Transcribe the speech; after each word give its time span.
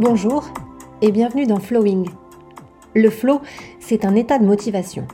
Bonjour 0.00 0.48
et 1.02 1.12
bienvenue 1.12 1.46
dans 1.46 1.60
Flowing. 1.60 2.08
Le 2.94 3.10
flow, 3.10 3.42
c'est 3.80 4.06
un 4.06 4.14
état 4.14 4.38
de 4.38 4.46
motivation, 4.46 5.06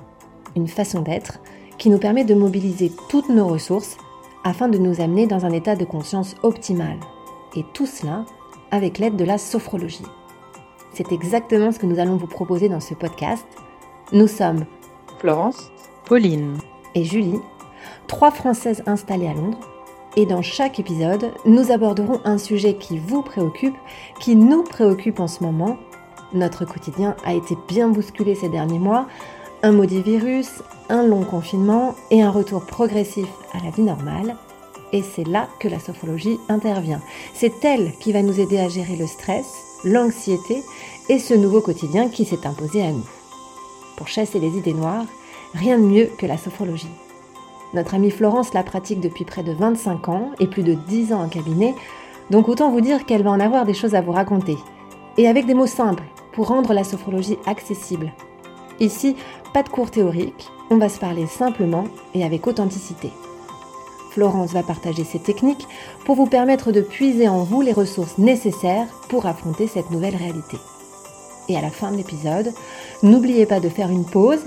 une 0.54 0.69
façon 0.69 1.01
d'être 1.01 1.40
qui 1.76 1.90
nous 1.90 1.99
permet 1.99 2.24
de 2.24 2.35
mobiliser 2.35 2.92
toutes 3.08 3.28
nos 3.28 3.48
ressources 3.48 3.96
afin 4.44 4.68
de 4.68 4.78
nous 4.78 5.00
amener 5.00 5.26
dans 5.26 5.44
un 5.44 5.50
état 5.50 5.74
de 5.74 5.84
conscience 5.84 6.37
optimal. 6.44 6.98
Et 7.56 7.64
tout 7.74 7.87
cela 7.87 8.24
avec 8.71 8.98
l'aide 8.98 9.16
de 9.16 9.24
la 9.24 9.38
sophrologie. 9.38 10.06
C'est 10.92 11.10
exactement 11.10 11.72
ce 11.72 11.80
que 11.80 11.87
nous 11.87 11.98
allons 11.98 12.16
vous 12.16 12.28
proposer 12.28 12.68
dans 12.68 12.78
ce 12.78 12.94
podcast. 12.94 13.44
Nous 14.12 14.28
sommes 14.28 14.66
Florence, 15.18 15.72
Pauline 16.05 16.59
et 16.96 17.05
Julie, 17.05 17.41
trois 18.09 18.32
Françaises 18.32 18.82
installées 18.86 19.28
à 19.28 19.34
Londres 19.34 19.60
et 20.16 20.24
dans 20.24 20.41
chaque 20.41 20.80
épisode, 20.80 21.30
nous 21.45 21.70
aborderons 21.70 22.20
un 22.24 22.38
sujet 22.38 22.74
qui 22.74 22.98
vous 22.98 23.20
préoccupe, 23.20 23.77
qui 24.19 24.34
nous 24.34 24.62
préoccupe 24.64 25.20
en 25.20 25.28
ce 25.28 25.45
moment. 25.45 25.77
Notre 26.32 26.64
quotidien 26.64 27.14
a 27.24 27.34
été 27.34 27.55
bien 27.69 27.88
bousculé 27.88 28.34
ces 28.34 28.48
derniers 28.48 28.78
mois, 28.78 29.06
un 29.62 29.72
maudit 29.72 30.00
virus, 30.00 30.62
un 30.88 31.06
long 31.06 31.22
confinement 31.22 31.95
et 32.10 32.22
un 32.22 32.30
retour 32.30 32.64
progressif 32.64 33.28
à 33.52 33.62
la 33.62 33.70
vie 33.70 33.83
normale. 33.83 34.36
Et 34.92 35.02
c'est 35.02 35.27
là 35.27 35.48
que 35.60 35.69
la 35.69 35.80
sophrologie 35.80 36.38
intervient. 36.48 37.02
C'est 37.34 37.62
elle 37.64 37.92
qui 38.00 38.12
va 38.12 38.22
nous 38.22 38.41
aider 38.41 38.58
à 38.58 38.70
gérer 38.70 38.97
le 38.97 39.06
stress, 39.06 39.80
l'anxiété 39.84 40.62
et 41.10 41.19
ce 41.19 41.34
nouveau 41.34 41.60
quotidien 41.60 42.08
qui 42.08 42.24
s'est 42.24 42.47
imposé 42.47 42.80
à 42.80 42.91
nous. 42.91 43.06
Pour 43.98 44.08
chasser 44.08 44.38
les 44.38 44.56
idées 44.56 44.74
noires, 44.74 45.05
rien 45.56 45.78
de 45.78 45.84
mieux 45.84 46.10
que 46.19 46.27
la 46.27 46.37
sophrologie. 46.37 46.91
Notre 47.74 47.95
amie 47.95 48.10
Florence 48.10 48.55
la 48.55 48.62
pratique 48.62 49.00
depuis 49.00 49.25
près 49.25 49.42
de 49.42 49.53
25 49.53 50.08
ans 50.08 50.31
et 50.39 50.47
plus 50.47 50.62
de 50.62 50.75
10 50.75 51.12
ans 51.12 51.22
en 51.22 51.28
cabinet, 51.28 51.75
donc 52.31 52.48
autant 52.48 52.70
vous 52.70 52.81
dire 52.81 53.06
qu'elle 53.06 53.22
va 53.22 53.31
en 53.31 53.41
avoir 53.41 53.64
des 53.64 53.75
choses 53.75 53.94
à 53.94 54.00
vous 54.00 54.12
raconter. 54.12 54.56
Et 55.16 55.28
avec 55.28 55.47
des 55.47 55.55
mots 55.55 55.66
simples, 55.66 56.05
pour 56.33 56.48
rendre 56.48 56.75
la 56.75 56.84
sophrologie 56.84 57.39
accessible. 57.47 58.12
Ici, 58.78 59.16
pas 59.55 59.62
de 59.62 59.70
cours 59.70 59.91
théoriques, 59.91 60.50
on 60.70 60.77
va 60.77 60.89
se 60.89 60.98
parler 60.98 61.27
simplement 61.27 61.84
et 62.14 62.25
avec 62.25 62.47
authenticité. 62.47 63.11
Florence 64.11 64.53
va 64.53 64.62
partager 64.62 65.05
ses 65.05 65.19
techniques 65.19 65.66
pour 66.05 66.16
vous 66.16 66.27
permettre 66.27 66.72
de 66.72 66.81
puiser 66.81 67.28
en 67.28 67.42
vous 67.42 67.62
les 67.62 67.72
ressources 67.72 68.19
nécessaires 68.19 68.88
pour 69.09 69.27
affronter 69.27 69.66
cette 69.66 69.91
nouvelle 69.91 70.16
réalité. 70.16 70.59
Et 71.48 71.56
à 71.56 71.62
la 71.62 71.70
fin 71.70 71.91
de 71.91 71.97
l'épisode, 71.97 72.53
n'oubliez 73.03 73.47
pas 73.47 73.61
de 73.61 73.69
faire 73.69 73.91
une 73.91 74.05
pause 74.05 74.41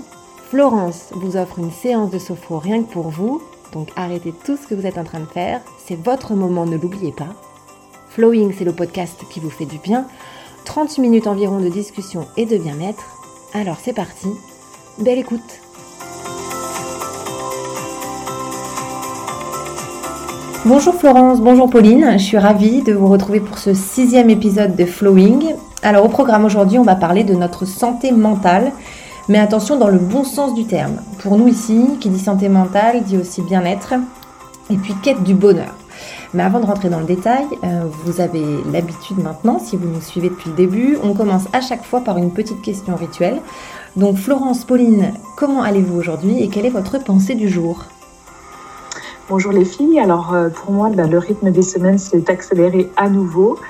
Florence 0.50 1.10
vous 1.12 1.36
offre 1.36 1.60
une 1.60 1.70
séance 1.70 2.10
de 2.10 2.18
sophro 2.18 2.58
rien 2.58 2.82
que 2.82 2.92
pour 2.92 3.08
vous, 3.08 3.40
donc 3.72 3.90
arrêtez 3.94 4.34
tout 4.44 4.56
ce 4.56 4.66
que 4.66 4.74
vous 4.74 4.84
êtes 4.84 4.98
en 4.98 5.04
train 5.04 5.20
de 5.20 5.26
faire, 5.26 5.60
c'est 5.86 5.94
votre 5.94 6.34
moment, 6.34 6.66
ne 6.66 6.76
l'oubliez 6.76 7.12
pas. 7.12 7.28
Flowing, 8.08 8.52
c'est 8.58 8.64
le 8.64 8.72
podcast 8.72 9.22
qui 9.30 9.38
vous 9.38 9.48
fait 9.48 9.64
du 9.64 9.78
bien, 9.78 10.06
30 10.64 10.98
minutes 10.98 11.28
environ 11.28 11.60
de 11.60 11.68
discussion 11.68 12.26
et 12.36 12.46
de 12.46 12.56
bien-être. 12.56 13.04
Alors 13.54 13.76
c'est 13.80 13.92
parti, 13.92 14.26
belle 14.98 15.20
écoute. 15.20 15.60
Bonjour 20.64 20.96
Florence, 20.96 21.40
bonjour 21.40 21.70
Pauline, 21.70 22.14
je 22.14 22.24
suis 22.24 22.38
ravie 22.38 22.82
de 22.82 22.92
vous 22.92 23.06
retrouver 23.06 23.38
pour 23.38 23.58
ce 23.58 23.72
sixième 23.72 24.30
épisode 24.30 24.74
de 24.74 24.84
Flowing. 24.84 25.54
Alors 25.84 26.04
au 26.04 26.08
programme 26.08 26.44
aujourd'hui, 26.44 26.80
on 26.80 26.82
va 26.82 26.96
parler 26.96 27.22
de 27.22 27.34
notre 27.34 27.66
santé 27.66 28.10
mentale 28.10 28.72
mais 29.30 29.38
attention 29.38 29.76
dans 29.76 29.88
le 29.88 29.98
bon 29.98 30.24
sens 30.24 30.54
du 30.54 30.64
terme. 30.64 30.96
Pour 31.20 31.38
nous 31.38 31.46
ici, 31.46 31.96
qui 32.00 32.08
dit 32.08 32.18
santé 32.18 32.48
mentale 32.48 33.04
dit 33.04 33.16
aussi 33.16 33.42
bien-être 33.42 33.94
et 34.70 34.76
puis 34.76 34.92
quête 35.04 35.22
du 35.22 35.34
bonheur. 35.34 35.72
Mais 36.34 36.42
avant 36.42 36.58
de 36.58 36.66
rentrer 36.66 36.88
dans 36.88 36.98
le 36.98 37.06
détail, 37.06 37.44
euh, 37.62 37.84
vous 38.04 38.20
avez 38.20 38.44
l'habitude 38.72 39.18
maintenant, 39.18 39.60
si 39.60 39.76
vous 39.76 39.86
nous 39.86 40.00
suivez 40.00 40.30
depuis 40.30 40.50
le 40.50 40.56
début, 40.56 40.98
on 41.04 41.14
commence 41.14 41.44
à 41.52 41.60
chaque 41.60 41.84
fois 41.84 42.00
par 42.00 42.18
une 42.18 42.32
petite 42.32 42.60
question 42.60 42.96
rituelle. 42.96 43.40
Donc 43.94 44.16
Florence, 44.16 44.64
Pauline, 44.64 45.12
comment 45.36 45.62
allez-vous 45.62 45.96
aujourd'hui 45.96 46.42
et 46.42 46.48
quelle 46.48 46.66
est 46.66 46.70
votre 46.70 46.98
pensée 46.98 47.36
du 47.36 47.48
jour? 47.48 47.84
Bonjour 49.28 49.52
les 49.52 49.64
filles, 49.64 50.00
alors 50.00 50.34
euh, 50.34 50.48
pour 50.48 50.72
moi 50.72 50.90
bah, 50.92 51.06
le 51.06 51.18
rythme 51.18 51.52
des 51.52 51.62
semaines 51.62 51.98
s'est 51.98 52.28
accéléré 52.28 52.90
à 52.96 53.08
nouveau 53.08 53.60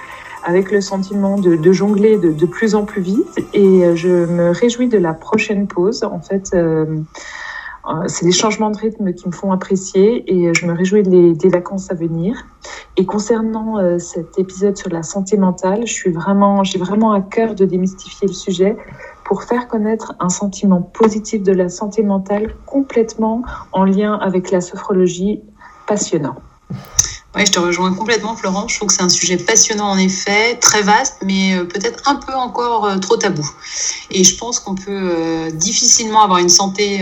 avec 0.45 0.71
le 0.71 0.81
sentiment 0.81 1.39
de, 1.39 1.73
jongler 1.73 2.19
de, 2.19 2.47
plus 2.47 2.75
en 2.75 2.85
plus 2.85 3.03
vite. 3.03 3.39
Et 3.53 3.85
euh, 3.85 3.97
je 3.97 4.09
me 4.09 4.51
réjouis 4.51 4.89
de 4.89 4.99
la 4.99 5.13
prochaine 5.13 5.67
pause. 5.67 6.05
En 6.05 6.21
fait, 6.21 6.51
euh, 6.55 6.87
euh, 7.89 8.07
c'est 8.07 8.25
les 8.25 8.33
changements 8.33 8.71
de 8.71 8.77
rythme 8.77 9.13
qui 9.13 9.27
me 9.27 9.33
font 9.33 9.53
apprécier 9.53 10.25
et 10.33 10.53
je 10.55 10.67
me 10.67 10.73
réjouis 10.73 11.03
des, 11.03 11.49
vacances 11.49 11.91
à 11.91 11.95
venir. 11.95 12.37
Et 12.97 13.07
concernant 13.07 13.99
cet 13.99 14.39
épisode 14.39 14.77
sur 14.77 14.91
la 14.91 15.03
santé 15.03 15.37
mentale, 15.37 15.87
je 15.87 15.93
suis 15.93 16.11
vraiment, 16.11 16.65
j'ai 16.65 16.79
vraiment 16.79 17.13
à 17.13 17.21
cœur 17.21 17.55
de 17.55 17.65
démystifier 17.65 18.29
le 18.29 18.35
sujet 18.35 18.77
pour 19.25 19.45
faire 19.45 19.69
connaître 19.69 20.15
un 20.21 20.29
sentiment 20.29 20.83
positif 20.83 21.43
de 21.43 21.53
la 21.53 21.69
santé 21.69 22.03
mentale 22.03 22.55
complètement 22.67 23.43
en 23.73 23.85
lien 23.85 24.15
avec 24.15 24.51
la 24.51 24.61
sophrologie 24.61 25.41
passionnant. 25.87 26.35
Oui, 27.37 27.47
je 27.47 27.53
te 27.53 27.61
rejoins 27.61 27.95
complètement, 27.95 28.35
Florence. 28.35 28.73
Je 28.73 28.77
trouve 28.77 28.89
que 28.89 28.95
c'est 28.95 29.05
un 29.05 29.09
sujet 29.09 29.37
passionnant 29.37 29.89
en 29.89 29.97
effet, 29.99 30.57
très 30.57 30.83
vaste, 30.83 31.19
mais 31.25 31.55
euh, 31.55 31.65
peut-être 31.65 32.11
un 32.11 32.17
peu 32.17 32.35
encore 32.35 32.87
euh, 32.87 32.97
trop 32.97 33.17
tabou. 33.17 33.49
Et 34.11 34.25
je 34.25 34.37
pense 34.37 34.59
qu'on 34.59 34.75
peut 34.75 34.89
euh, 34.89 35.51
difficilement 35.53 36.23
avoir 36.23 36.41
une 36.41 36.49
santé, 36.49 37.01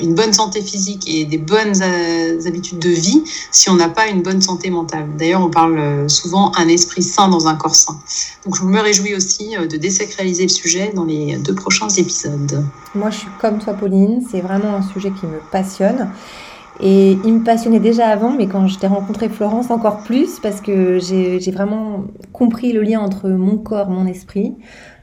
une 0.00 0.14
bonne 0.14 0.32
santé 0.32 0.62
physique 0.62 1.04
et 1.06 1.26
des 1.26 1.36
bonnes 1.36 1.82
habitudes 1.82 2.78
de 2.78 2.88
vie 2.88 3.22
si 3.50 3.68
on 3.68 3.74
n'a 3.74 3.90
pas 3.90 4.06
une 4.06 4.22
bonne 4.22 4.40
santé 4.40 4.70
mentale. 4.70 5.08
D'ailleurs, 5.18 5.42
on 5.42 5.50
parle 5.50 6.08
souvent 6.08 6.52
un 6.56 6.68
esprit 6.68 7.02
sain 7.02 7.28
dans 7.28 7.46
un 7.46 7.54
corps 7.54 7.74
sain. 7.74 7.98
Donc, 8.46 8.56
je 8.56 8.62
me 8.62 8.80
réjouis 8.80 9.14
aussi 9.14 9.56
de 9.56 9.76
désacraliser 9.76 10.44
le 10.44 10.48
sujet 10.48 10.92
dans 10.94 11.04
les 11.04 11.36
deux 11.36 11.54
prochains 11.54 11.88
épisodes. 11.88 12.64
Moi, 12.94 13.10
je 13.10 13.18
suis 13.18 13.28
comme 13.40 13.58
toi, 13.58 13.74
Pauline. 13.74 14.26
C'est 14.30 14.40
vraiment 14.40 14.76
un 14.76 14.82
sujet 14.82 15.10
qui 15.10 15.26
me 15.26 15.38
passionne. 15.50 16.10
Et 16.80 17.12
il 17.24 17.34
me 17.34 17.44
passionnait 17.44 17.80
déjà 17.80 18.08
avant, 18.08 18.30
mais 18.32 18.46
quand 18.46 18.66
je 18.66 18.78
t'ai 18.78 18.86
rencontré 18.86 19.28
Florence, 19.28 19.70
encore 19.70 20.02
plus, 20.02 20.40
parce 20.40 20.60
que 20.60 20.98
j'ai 20.98 21.50
vraiment 21.50 22.04
compris 22.32 22.72
le 22.72 22.82
lien 22.82 23.00
entre 23.00 23.28
mon 23.28 23.56
corps, 23.56 23.88
mon 23.88 24.06
esprit. 24.06 24.54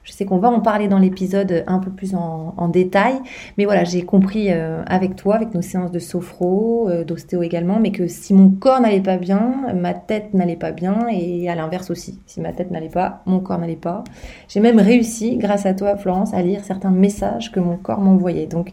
Je 0.03 0.11
sais 0.11 0.25
qu'on 0.25 0.37
va 0.37 0.49
en 0.49 0.59
parler 0.59 0.87
dans 0.87 0.99
l'épisode 0.99 1.63
un 1.65 1.79
peu 1.79 1.89
plus 1.89 2.13
en, 2.15 2.67
détail, 2.67 3.15
mais 3.57 3.65
voilà, 3.65 3.83
j'ai 3.83 4.03
compris 4.03 4.47
euh, 4.49 4.83
avec 4.85 5.15
toi, 5.15 5.35
avec 5.35 5.53
nos 5.53 5.61
séances 5.61 5.91
de 5.91 5.99
sophro, 5.99 6.89
euh, 6.89 7.03
d'ostéo 7.03 7.43
également, 7.43 7.79
mais 7.79 7.91
que 7.91 8.07
si 8.07 8.33
mon 8.33 8.49
corps 8.49 8.81
n'allait 8.81 9.01
pas 9.01 9.17
bien, 9.17 9.73
ma 9.75 9.93
tête 9.93 10.33
n'allait 10.33 10.55
pas 10.55 10.71
bien, 10.71 11.07
et 11.11 11.49
à 11.49 11.55
l'inverse 11.55 11.91
aussi, 11.91 12.19
si 12.25 12.41
ma 12.41 12.51
tête 12.51 12.71
n'allait 12.71 12.89
pas, 12.89 13.21
mon 13.25 13.39
corps 13.39 13.59
n'allait 13.59 13.75
pas. 13.75 14.03
J'ai 14.47 14.59
même 14.59 14.79
réussi, 14.79 15.37
grâce 15.37 15.65
à 15.65 15.73
toi, 15.73 15.95
Florence, 15.97 16.33
à 16.33 16.41
lire 16.41 16.63
certains 16.63 16.91
messages 16.91 17.51
que 17.51 17.59
mon 17.59 17.77
corps 17.77 18.01
m'envoyait. 18.01 18.47
Donc 18.47 18.71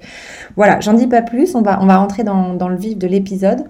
voilà, 0.56 0.80
j'en 0.80 0.94
dis 0.94 1.06
pas 1.06 1.22
plus, 1.22 1.54
on 1.54 1.62
va, 1.62 1.80
on 1.82 1.86
rentrer 1.86 2.24
dans, 2.24 2.54
dans 2.54 2.68
le 2.68 2.76
vif 2.76 2.96
de 2.96 3.06
l'épisode. 3.06 3.64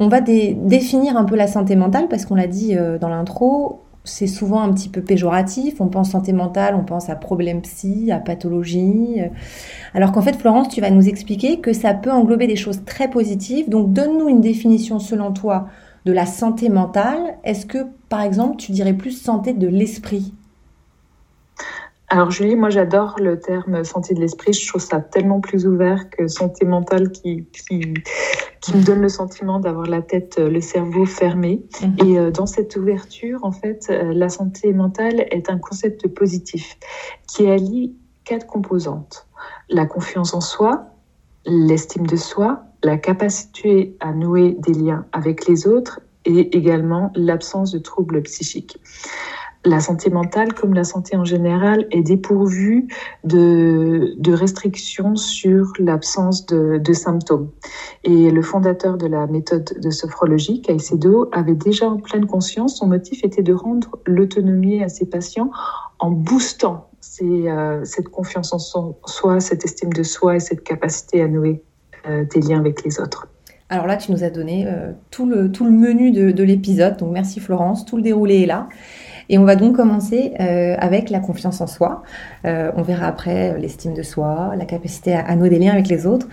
On 0.00 0.08
va 0.08 0.20
définir 0.20 1.16
un 1.16 1.24
peu 1.24 1.36
la 1.36 1.46
santé 1.46 1.76
mentale 1.76 2.08
parce 2.08 2.26
qu'on 2.26 2.34
l'a 2.34 2.48
dit 2.48 2.76
euh, 2.76 2.98
dans 2.98 3.08
l'intro, 3.08 3.83
c'est 4.04 4.26
souvent 4.26 4.60
un 4.60 4.72
petit 4.72 4.88
peu 4.88 5.00
péjoratif. 5.00 5.80
On 5.80 5.88
pense 5.88 6.10
santé 6.10 6.32
mentale, 6.32 6.74
on 6.74 6.84
pense 6.84 7.08
à 7.08 7.16
problème 7.16 7.62
psy, 7.62 8.12
à 8.12 8.18
pathologie. 8.18 9.20
Alors 9.94 10.12
qu'en 10.12 10.22
fait, 10.22 10.36
Florence, 10.36 10.68
tu 10.68 10.80
vas 10.80 10.90
nous 10.90 11.08
expliquer 11.08 11.60
que 11.60 11.72
ça 11.72 11.94
peut 11.94 12.12
englober 12.12 12.46
des 12.46 12.56
choses 12.56 12.84
très 12.84 13.08
positives. 13.08 13.68
Donc, 13.68 13.92
donne-nous 13.92 14.28
une 14.28 14.40
définition 14.40 14.98
selon 14.98 15.32
toi 15.32 15.68
de 16.04 16.12
la 16.12 16.26
santé 16.26 16.68
mentale. 16.68 17.38
Est-ce 17.44 17.66
que, 17.66 17.86
par 18.08 18.20
exemple, 18.20 18.56
tu 18.56 18.72
dirais 18.72 18.94
plus 18.94 19.12
santé 19.12 19.54
de 19.54 19.66
l'esprit? 19.66 20.34
Alors 22.14 22.30
Julie, 22.30 22.54
moi 22.54 22.70
j'adore 22.70 23.16
le 23.18 23.40
terme 23.40 23.82
santé 23.82 24.14
de 24.14 24.20
l'esprit. 24.20 24.52
Je 24.52 24.68
trouve 24.68 24.80
ça 24.80 25.00
tellement 25.00 25.40
plus 25.40 25.66
ouvert 25.66 26.08
que 26.10 26.28
santé 26.28 26.64
mentale 26.64 27.10
qui, 27.10 27.48
qui, 27.50 27.80
me 28.72 28.84
donne 28.84 29.00
le 29.00 29.08
sentiment 29.08 29.58
d'avoir 29.58 29.86
la 29.86 30.00
tête, 30.00 30.38
le 30.38 30.60
cerveau 30.60 31.06
fermé. 31.06 31.64
Mhm. 31.82 31.96
Et 32.06 32.18
euh, 32.20 32.30
dans 32.30 32.46
cette 32.46 32.76
ouverture, 32.76 33.40
en 33.42 33.50
fait, 33.50 33.88
euh, 33.90 34.12
la 34.14 34.28
santé 34.28 34.72
mentale 34.72 35.26
est 35.32 35.50
un 35.50 35.58
concept 35.58 36.06
positif 36.06 36.78
qui 37.26 37.50
allie 37.50 37.96
quatre 38.22 38.46
composantes. 38.46 39.26
La 39.68 39.84
confiance 39.84 40.34
en 40.34 40.40
soi, 40.40 40.86
l'estime 41.46 42.06
de 42.06 42.16
soi, 42.16 42.62
la 42.84 42.96
capacité 42.96 43.96
à 43.98 44.12
nouer 44.12 44.52
des 44.60 44.74
liens 44.74 45.04
avec 45.10 45.48
les 45.48 45.66
autres 45.66 45.98
et 46.26 46.56
également 46.56 47.10
l'absence 47.16 47.72
de 47.72 47.80
troubles 47.80 48.22
psychiques 48.22 48.78
la 49.64 49.80
santé 49.80 50.10
mentale, 50.10 50.52
comme 50.52 50.74
la 50.74 50.84
santé 50.84 51.16
en 51.16 51.24
général, 51.24 51.86
est 51.90 52.02
dépourvue 52.02 52.88
de, 53.24 54.32
restrictions 54.32 55.16
sur 55.16 55.72
l'absence 55.78 56.46
de, 56.46 56.92
symptômes. 56.92 57.50
Et 58.04 58.30
le 58.30 58.42
fondateur 58.42 58.96
de 58.96 59.06
la 59.06 59.26
méthode 59.26 59.78
de 59.80 59.90
sophrologie, 59.90 60.60
Caicedo, 60.60 61.28
avait 61.32 61.54
déjà 61.54 61.88
en 61.88 61.98
pleine 61.98 62.26
conscience, 62.26 62.76
son 62.76 62.86
motif 62.86 63.24
était 63.24 63.42
de 63.42 63.54
rendre 63.54 63.98
l'autonomie 64.06 64.82
à 64.82 64.88
ses 64.88 65.06
patients 65.06 65.50
en 65.98 66.10
boostant 66.10 66.90
euh, 67.22 67.84
cette 67.84 68.08
confiance 68.08 68.52
en 68.52 68.58
soi, 69.06 69.40
cette 69.40 69.64
estime 69.64 69.92
de 69.92 70.02
soi 70.02 70.36
et 70.36 70.40
cette 70.40 70.62
capacité 70.62 71.22
à 71.22 71.28
nouer 71.28 71.62
des 72.06 72.40
liens 72.42 72.58
avec 72.58 72.84
les 72.84 73.00
autres. 73.00 73.28
Alors 73.70 73.86
là, 73.86 73.96
tu 73.96 74.12
nous 74.12 74.24
as 74.24 74.28
donné 74.28 74.68
tout, 75.10 75.24
le, 75.24 75.50
tout 75.50 75.64
le 75.64 75.70
menu 75.70 76.10
de, 76.10 76.32
de 76.32 76.42
l'épisode, 76.42 76.98
donc 76.98 77.12
merci 77.12 77.40
Florence, 77.40 77.86
tout 77.86 77.96
le 77.96 78.02
déroulé 78.02 78.42
est 78.42 78.46
là. 78.46 78.68
Et 79.28 79.38
on 79.38 79.44
va 79.44 79.56
donc 79.56 79.76
commencer 79.76 80.32
euh, 80.40 80.76
avec 80.78 81.10
la 81.10 81.20
confiance 81.20 81.60
en 81.60 81.66
soi. 81.66 82.02
Euh, 82.44 82.70
on 82.76 82.82
verra 82.82 83.06
après 83.06 83.58
l'estime 83.58 83.94
de 83.94 84.02
soi, 84.02 84.52
la 84.56 84.64
capacité 84.64 85.14
à, 85.14 85.34
nouer 85.36 85.50
des 85.50 85.58
liens 85.58 85.72
avec 85.72 85.88
les 85.88 86.06
autres. 86.06 86.28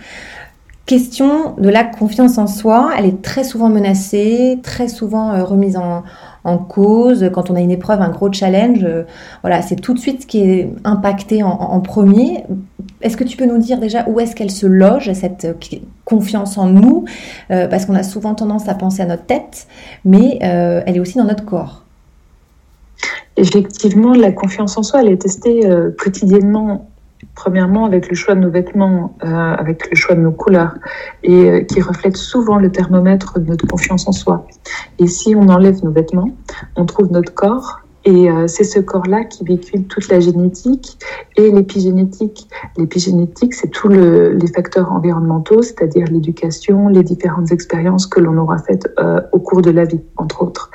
Question 0.84 1.54
de 1.58 1.68
la 1.68 1.84
confiance 1.84 2.38
en 2.38 2.48
soi, 2.48 2.90
elle 2.98 3.06
est 3.06 3.22
très 3.22 3.44
souvent 3.44 3.68
menacée, 3.68 4.58
très 4.64 4.88
souvent 4.88 5.32
euh, 5.32 5.44
remise 5.44 5.76
en, 5.76 6.02
cause. 6.68 7.30
Quand 7.32 7.50
on 7.50 7.54
a 7.54 7.60
une 7.60 7.70
épreuve, 7.70 8.02
un 8.02 8.08
gros 8.08 8.32
challenge, 8.32 8.84
voilà, 9.42 9.62
c'est 9.62 9.76
tout 9.76 9.94
de 9.94 9.98
suite 10.00 10.22
ce 10.22 10.26
qui 10.26 10.40
est 10.40 10.70
impacté 10.82 11.44
en, 11.44 11.78
premier. 11.78 12.42
Est-ce 13.00 13.16
que 13.16 13.22
tu 13.22 13.36
peux 13.36 13.46
nous 13.46 13.58
dire 13.58 13.78
déjà 13.78 14.04
où 14.08 14.18
est-ce 14.18 14.34
qu'elle 14.34 14.50
se 14.50 14.66
loge, 14.66 15.12
cette 15.12 15.56
confiance 16.04 16.58
en 16.58 16.66
nous? 16.66 17.04
Parce 17.48 17.86
qu'on 17.86 17.94
a 17.94 18.02
souvent 18.02 18.34
tendance 18.34 18.68
à 18.68 18.74
penser 18.74 19.02
à 19.02 19.06
notre 19.06 19.24
tête, 19.24 19.68
mais 20.04 20.38
elle 20.40 20.96
est 20.96 21.00
aussi 21.00 21.16
dans 21.16 21.26
notre 21.26 21.44
corps. 21.44 21.81
Effectivement, 23.36 24.12
la 24.12 24.30
confiance 24.32 24.76
en 24.76 24.82
soi, 24.82 25.00
elle 25.00 25.08
est 25.08 25.22
testée 25.22 25.66
euh, 25.66 25.90
quotidiennement, 25.90 26.90
premièrement 27.34 27.86
avec 27.86 28.08
le 28.08 28.14
choix 28.14 28.34
de 28.34 28.40
nos 28.40 28.50
vêtements, 28.50 29.16
euh, 29.24 29.26
avec 29.26 29.88
le 29.88 29.96
choix 29.96 30.14
de 30.14 30.20
nos 30.20 30.32
couleurs, 30.32 30.74
et 31.22 31.50
euh, 31.50 31.60
qui 31.62 31.80
reflète 31.80 32.16
souvent 32.16 32.58
le 32.58 32.70
thermomètre 32.70 33.38
de 33.38 33.46
notre 33.46 33.66
confiance 33.66 34.06
en 34.06 34.12
soi. 34.12 34.46
Et 34.98 35.06
si 35.06 35.34
on 35.34 35.48
enlève 35.48 35.82
nos 35.82 35.90
vêtements, 35.90 36.28
on 36.76 36.84
trouve 36.84 37.10
notre 37.10 37.32
corps, 37.32 37.80
et 38.04 38.26
c'est 38.48 38.64
ce 38.64 38.80
corps-là 38.80 39.22
qui 39.22 39.44
véhicule 39.44 39.84
toute 39.84 40.08
la 40.08 40.18
génétique 40.18 40.98
et 41.36 41.52
l'épigénétique. 41.52 42.48
L'épigénétique, 42.76 43.54
c'est 43.54 43.68
tous 43.68 43.86
les 43.86 44.46
facteurs 44.52 44.90
environnementaux, 44.90 45.62
c'est-à-dire 45.62 46.08
l'éducation, 46.10 46.88
les 46.88 47.04
différentes 47.04 47.52
expériences 47.52 48.08
que 48.08 48.18
l'on 48.18 48.36
aura 48.38 48.58
faites 48.58 48.92
au 49.30 49.38
cours 49.38 49.62
de 49.62 49.70
la 49.70 49.84
vie, 49.84 50.00
entre 50.16 50.42
autres. 50.42 50.68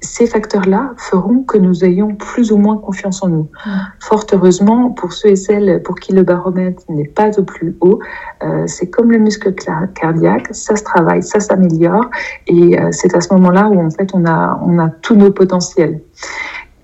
Ces 0.00 0.26
facteurs-là 0.26 0.92
feront 0.96 1.42
que 1.42 1.58
nous 1.58 1.84
ayons 1.84 2.14
plus 2.14 2.52
ou 2.52 2.56
moins 2.56 2.76
confiance 2.76 3.22
en 3.22 3.28
nous. 3.28 3.48
Mm. 3.66 3.70
Fort 4.00 4.26
heureusement, 4.32 4.90
pour 4.90 5.12
ceux 5.12 5.30
et 5.30 5.36
celles 5.36 5.82
pour 5.82 5.96
qui 5.96 6.12
le 6.12 6.22
baromètre 6.22 6.82
n'est 6.88 7.08
pas 7.08 7.38
au 7.38 7.42
plus 7.42 7.76
haut, 7.80 7.98
euh, 8.42 8.64
c'est 8.66 8.88
comme 8.88 9.10
le 9.10 9.18
muscle 9.18 9.54
cardiaque, 9.94 10.48
ça 10.52 10.76
se 10.76 10.84
travaille, 10.84 11.22
ça 11.22 11.40
s'améliore, 11.40 12.10
et 12.46 12.78
euh, 12.78 12.88
c'est 12.92 13.14
à 13.14 13.20
ce 13.20 13.32
moment-là 13.34 13.68
où 13.68 13.80
en 13.80 13.90
fait 13.90 14.10
on 14.14 14.24
a, 14.26 14.60
on 14.62 14.78
a 14.78 14.88
tous 14.88 15.14
nos 15.14 15.30
potentiels. 15.30 16.00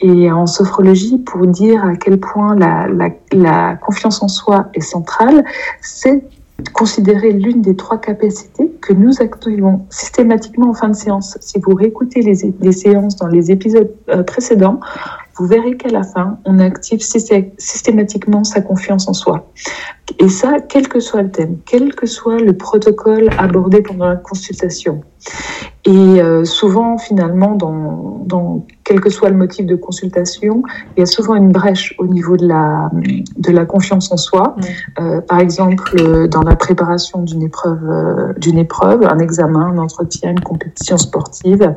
Et 0.00 0.32
en 0.32 0.46
sophrologie, 0.46 1.18
pour 1.18 1.46
dire 1.46 1.84
à 1.84 1.94
quel 1.94 2.18
point 2.18 2.56
la, 2.56 2.88
la, 2.88 3.10
la 3.30 3.76
confiance 3.76 4.20
en 4.20 4.28
soi 4.28 4.68
est 4.74 4.80
centrale, 4.80 5.44
c'est 5.80 6.24
considérer 6.70 7.32
l'une 7.32 7.62
des 7.62 7.76
trois 7.76 7.98
capacités 7.98 8.70
que 8.80 8.92
nous 8.92 9.20
activons 9.20 9.86
systématiquement 9.90 10.70
en 10.70 10.74
fin 10.74 10.88
de 10.88 10.94
séance. 10.94 11.38
Si 11.40 11.58
vous 11.58 11.74
réécoutez 11.74 12.22
les, 12.22 12.72
séances 12.72 13.16
dans 13.16 13.28
les 13.28 13.50
épisodes 13.50 13.92
euh, 14.08 14.22
précédents, 14.22 14.80
vous 15.36 15.46
verrez 15.46 15.76
qu'à 15.76 15.88
la 15.88 16.02
fin, 16.02 16.38
on 16.44 16.58
active 16.58 17.00
systématiquement 17.00 18.44
sa 18.44 18.60
confiance 18.60 19.08
en 19.08 19.14
soi. 19.14 19.50
Et 20.18 20.28
ça, 20.28 20.56
quel 20.60 20.88
que 20.88 21.00
soit 21.00 21.22
le 21.22 21.30
thème, 21.30 21.58
quel 21.66 21.94
que 21.94 22.06
soit 22.06 22.38
le 22.38 22.52
protocole 22.52 23.30
abordé 23.38 23.82
pendant 23.82 24.06
la 24.06 24.16
consultation. 24.16 25.02
Et 25.84 25.90
euh, 25.90 26.44
souvent, 26.44 26.98
finalement, 26.98 27.54
dans, 27.54 28.22
dans, 28.26 28.66
quel 28.84 29.00
que 29.00 29.10
soit 29.10 29.30
le 29.30 29.36
motif 29.36 29.66
de 29.66 29.76
consultation, 29.76 30.62
il 30.96 31.00
y 31.00 31.02
a 31.02 31.06
souvent 31.06 31.34
une 31.34 31.50
brèche 31.50 31.94
au 31.98 32.06
niveau 32.06 32.36
de 32.36 32.46
la, 32.46 32.90
de 32.92 33.52
la 33.52 33.64
confiance 33.64 34.12
en 34.12 34.16
soi. 34.16 34.56
Euh, 35.00 35.20
par 35.20 35.40
exemple, 35.40 36.28
dans 36.28 36.42
la 36.42 36.56
préparation 36.56 37.22
d'une 37.22 37.42
épreuve, 37.42 37.82
euh, 37.88 38.32
d'une 38.36 38.58
épreuve, 38.58 39.04
un 39.04 39.18
examen, 39.18 39.72
un 39.72 39.78
entretien, 39.78 40.30
une 40.30 40.40
compétition 40.40 40.98
sportive, 40.98 41.72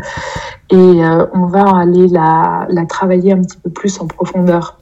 et 0.71 0.75
euh, 0.75 1.25
on 1.33 1.45
va 1.45 1.63
aller 1.77 2.07
la, 2.07 2.65
la, 2.69 2.85
travailler 2.85 3.33
un 3.33 3.41
petit 3.41 3.57
peu 3.57 3.69
plus 3.69 3.99
en 4.01 4.07
profondeur. 4.07 4.79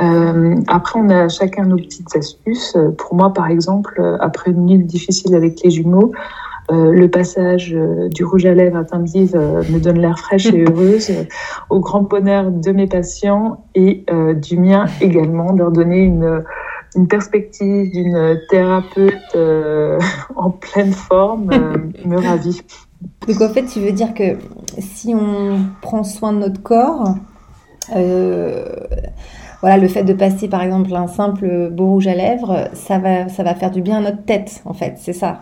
Euh, 0.00 0.56
après, 0.68 1.00
on 1.00 1.08
a 1.08 1.28
chacun 1.28 1.64
nos 1.64 1.76
petites 1.76 2.14
astuces. 2.16 2.76
Pour 2.96 3.14
moi, 3.14 3.32
par 3.32 3.48
exemple, 3.48 4.00
après 4.20 4.50
une 4.50 4.66
nuit 4.66 4.84
difficile 4.84 5.34
avec 5.34 5.62
les 5.62 5.70
jumeaux, 5.70 6.12
euh, 6.72 6.90
le 6.90 7.08
passage 7.08 7.72
euh, 7.74 8.08
du 8.08 8.24
rouge 8.24 8.44
à 8.44 8.52
lèvres 8.52 8.76
à 8.76 8.84
Timbive 8.84 9.36
euh, 9.36 9.62
me 9.70 9.78
donne 9.78 10.00
l'air 10.00 10.18
fraîche 10.18 10.46
et 10.46 10.64
heureuse, 10.64 11.12
au 11.70 11.78
grand 11.78 12.02
bonheur 12.02 12.50
de 12.50 12.72
mes 12.72 12.88
patients 12.88 13.64
et 13.76 14.04
du 14.34 14.58
mien 14.58 14.86
également, 15.00 15.52
de 15.52 15.58
leur 15.58 15.70
donner 15.70 16.00
une, 16.00 16.42
une 16.96 17.06
perspective 17.06 17.92
d'une 17.92 18.40
thérapeute 18.50 19.36
en 20.34 20.50
pleine 20.50 20.92
forme 20.92 21.50
me 22.04 22.18
ravit. 22.18 22.62
Donc 23.28 23.40
en 23.40 23.48
fait, 23.48 23.66
tu 23.66 23.80
veux 23.80 23.92
dire 23.92 24.14
que 24.14 24.36
si 24.78 25.14
on 25.14 25.58
prend 25.82 26.02
soin 26.02 26.32
de 26.32 26.38
notre 26.38 26.62
corps, 26.62 27.14
voilà, 29.60 29.78
le 29.78 29.88
fait 29.88 30.04
de 30.04 30.12
passer 30.12 30.48
par 30.48 30.62
exemple 30.62 30.94
un 30.94 31.08
simple 31.08 31.70
beau 31.70 31.86
rouge 31.86 32.06
à 32.06 32.14
lèvres, 32.14 32.68
ça 32.74 32.98
va, 32.98 33.28
ça 33.28 33.42
va 33.42 33.54
faire 33.54 33.70
du 33.70 33.80
bien 33.80 33.98
à 33.98 34.00
notre 34.00 34.24
tête, 34.24 34.62
en 34.64 34.74
fait, 34.74 34.94
c'est 34.98 35.12
ça. 35.12 35.40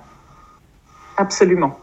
Absolument. 1.17 1.77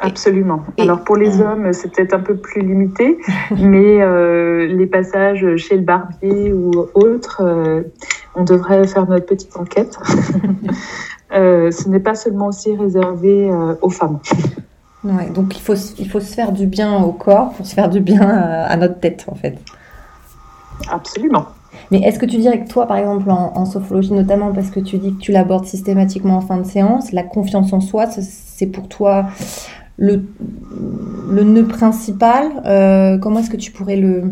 Absolument. 0.00 0.62
Alors 0.78 1.02
pour 1.02 1.16
les 1.16 1.40
hommes, 1.40 1.72
c'est 1.72 1.92
peut-être 1.92 2.14
un 2.14 2.20
peu 2.20 2.36
plus 2.36 2.62
limité, 2.62 3.18
mais 3.58 4.00
euh, 4.00 4.66
les 4.66 4.86
passages 4.86 5.44
chez 5.56 5.76
le 5.76 5.82
barbier 5.82 6.52
ou 6.52 6.70
autre, 6.94 7.42
euh, 7.42 7.82
on 8.34 8.44
devrait 8.44 8.86
faire 8.86 9.08
notre 9.08 9.26
petite 9.26 9.56
enquête. 9.56 9.98
Euh, 11.34 11.70
ce 11.70 11.90
n'est 11.90 12.00
pas 12.00 12.14
seulement 12.14 12.46
aussi 12.46 12.74
réservé 12.74 13.50
aux 13.82 13.90
femmes. 13.90 14.18
Ouais, 15.04 15.28
donc 15.28 15.54
il 15.58 15.60
faut, 15.60 15.74
il 15.98 16.08
faut 16.08 16.20
se 16.20 16.34
faire 16.34 16.52
du 16.52 16.64
bien 16.64 17.02
au 17.02 17.12
corps 17.12 17.52
pour 17.52 17.66
se 17.66 17.74
faire 17.74 17.90
du 17.90 18.00
bien 18.00 18.22
à 18.26 18.74
notre 18.78 18.98
tête 18.98 19.26
en 19.28 19.34
fait. 19.34 19.58
Absolument. 20.90 21.46
Mais 21.90 22.00
est-ce 22.00 22.18
que 22.18 22.26
tu 22.26 22.36
dirais 22.36 22.62
que 22.64 22.68
toi, 22.68 22.86
par 22.86 22.96
exemple, 22.96 23.30
en, 23.30 23.64
sophrologie, 23.64 24.12
notamment 24.12 24.52
parce 24.52 24.70
que 24.70 24.80
tu 24.80 24.98
dis 24.98 25.14
que 25.14 25.20
tu 25.20 25.32
l'abordes 25.32 25.66
systématiquement 25.66 26.36
en 26.36 26.40
fin 26.40 26.58
de 26.58 26.66
séance, 26.66 27.12
la 27.12 27.22
confiance 27.22 27.72
en 27.72 27.80
soi, 27.80 28.06
c'est 28.06 28.66
pour 28.66 28.88
toi 28.88 29.26
le, 29.96 30.22
le 31.30 31.42
nœud 31.42 31.66
principal 31.66 32.62
euh, 32.66 33.18
Comment 33.18 33.40
est-ce 33.40 33.50
que 33.50 33.56
tu 33.56 33.72
pourrais 33.72 33.96
le... 33.96 34.24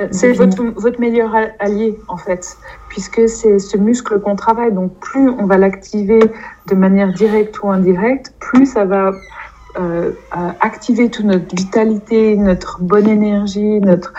Euh, 0.00 0.08
c'est 0.10 0.32
votre, 0.32 0.62
votre, 0.80 0.98
meilleur 1.00 1.34
allié, 1.58 1.98
en 2.08 2.16
fait, 2.16 2.56
puisque 2.88 3.28
c'est 3.28 3.58
ce 3.58 3.76
muscle 3.76 4.18
qu'on 4.20 4.36
travaille. 4.36 4.72
Donc, 4.72 4.94
plus 4.98 5.28
on 5.28 5.44
va 5.44 5.58
l'activer 5.58 6.20
de 6.68 6.74
manière 6.74 7.12
directe 7.12 7.62
ou 7.62 7.70
indirecte, 7.70 8.34
plus 8.38 8.64
ça 8.64 8.86
va 8.86 9.12
euh, 9.78 10.12
activer 10.60 11.10
toute 11.10 11.26
notre 11.26 11.54
vitalité, 11.54 12.36
notre 12.36 12.80
bonne 12.80 13.08
énergie, 13.08 13.80
notre 13.80 14.12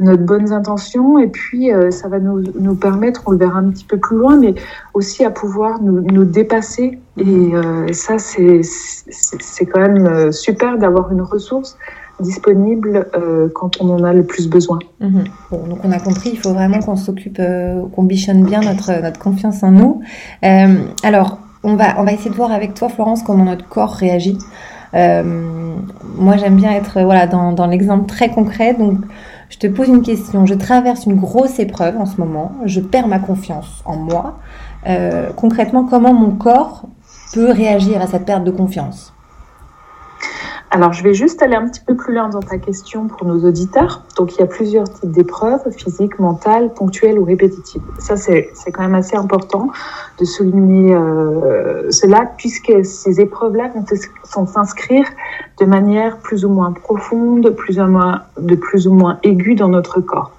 notre 0.00 0.22
bonnes 0.22 0.52
intentions 0.52 1.18
et 1.18 1.28
puis 1.28 1.72
euh, 1.72 1.90
ça 1.90 2.08
va 2.08 2.18
nous, 2.18 2.42
nous, 2.58 2.74
permettre, 2.74 3.22
on 3.26 3.32
le 3.32 3.38
verra 3.38 3.58
un 3.58 3.70
petit 3.70 3.84
peu 3.84 3.96
plus 3.96 4.16
loin, 4.16 4.36
mais 4.36 4.54
aussi 4.92 5.24
à 5.24 5.30
pouvoir 5.30 5.80
nous, 5.80 6.00
nous 6.00 6.24
dépasser. 6.24 6.98
Et 7.18 7.24
euh, 7.24 7.92
ça, 7.92 8.18
c'est 8.18 9.66
quand 9.66 9.80
même 9.80 10.06
euh, 10.06 10.32
super 10.32 10.78
d'avoir 10.78 11.12
une 11.12 11.22
ressource 11.22 11.76
disponible 12.20 13.08
quand 13.56 13.80
on 13.80 13.90
en 13.90 14.04
a 14.04 14.12
le 14.12 14.22
plus 14.22 14.48
besoin. 14.48 14.78
Mhm. 15.00 15.24
Bon, 15.50 15.66
donc 15.66 15.78
on 15.82 15.90
a 15.90 15.98
compris, 15.98 16.30
il 16.32 16.38
faut 16.38 16.52
vraiment 16.52 16.78
qu'on 16.78 16.94
s'occupe, 16.94 17.40
qu'on 17.92 18.02
bichonne 18.04 18.44
bien 18.44 18.60
notre, 18.60 19.02
notre 19.02 19.18
confiance 19.18 19.64
en 19.64 19.72
nous. 19.72 20.00
alors, 21.02 21.38
on 21.64 21.74
va, 21.74 21.98
on 21.98 22.04
va 22.04 22.12
essayer 22.12 22.30
de 22.30 22.36
voir 22.36 22.52
avec 22.52 22.74
toi, 22.74 22.88
Florence, 22.88 23.24
comment 23.24 23.44
notre 23.44 23.68
corps 23.68 23.94
réagit. 23.94 24.38
Moi, 24.94 26.36
j'aime 26.36 26.56
bien 26.56 26.72
être 26.72 27.02
voilà, 27.02 27.26
dans, 27.26 27.52
dans 27.52 27.66
l'exemple 27.66 28.06
très 28.06 28.28
concret. 28.30 28.74
Donc, 28.74 28.98
je 29.50 29.58
te 29.58 29.66
pose 29.66 29.88
une 29.88 30.02
question. 30.02 30.46
Je 30.46 30.54
traverse 30.54 31.06
une 31.06 31.16
grosse 31.16 31.58
épreuve 31.58 31.96
en 31.96 32.06
ce 32.06 32.20
moment. 32.20 32.52
Je 32.64 32.80
perds 32.80 33.08
ma 33.08 33.18
confiance 33.18 33.82
en 33.84 33.96
moi. 33.96 34.38
Euh, 34.86 35.30
concrètement, 35.36 35.84
comment 35.84 36.12
mon 36.12 36.32
corps 36.32 36.84
peut 37.32 37.50
réagir 37.50 38.00
à 38.02 38.06
cette 38.06 38.24
perte 38.24 38.44
de 38.44 38.50
confiance? 38.50 39.13
Alors, 40.74 40.92
je 40.92 41.04
vais 41.04 41.14
juste 41.14 41.40
aller 41.40 41.54
un 41.54 41.68
petit 41.68 41.82
peu 41.86 41.94
plus 41.94 42.12
loin 42.12 42.28
dans 42.28 42.40
ta 42.40 42.58
question 42.58 43.06
pour 43.06 43.28
nos 43.28 43.46
auditeurs. 43.46 44.02
Donc, 44.16 44.34
il 44.34 44.40
y 44.40 44.42
a 44.42 44.46
plusieurs 44.46 44.92
types 44.92 45.12
d'épreuves, 45.12 45.70
physiques, 45.70 46.18
mentales, 46.18 46.74
ponctuelles 46.74 47.16
ou 47.16 47.24
répétitives. 47.24 47.80
Ça, 48.00 48.16
c'est 48.16 48.50
quand 48.72 48.82
même 48.82 48.96
assez 48.96 49.14
important 49.14 49.68
de 50.18 50.24
souligner 50.24 50.92
euh, 50.92 51.92
cela, 51.92 52.28
puisque 52.36 52.84
ces 52.84 53.20
épreuves-là 53.20 53.70
vont 54.34 54.46
s'inscrire 54.46 55.06
de 55.60 55.64
manière 55.64 56.18
plus 56.18 56.44
ou 56.44 56.48
moins 56.48 56.72
profonde, 56.72 57.50
plus 57.50 57.78
ou 57.78 57.86
moins, 57.86 58.22
de 58.36 58.56
plus 58.56 58.88
ou 58.88 58.94
moins 58.94 59.20
aiguë 59.22 59.54
dans 59.54 59.68
notre 59.68 60.00
corps. 60.00 60.32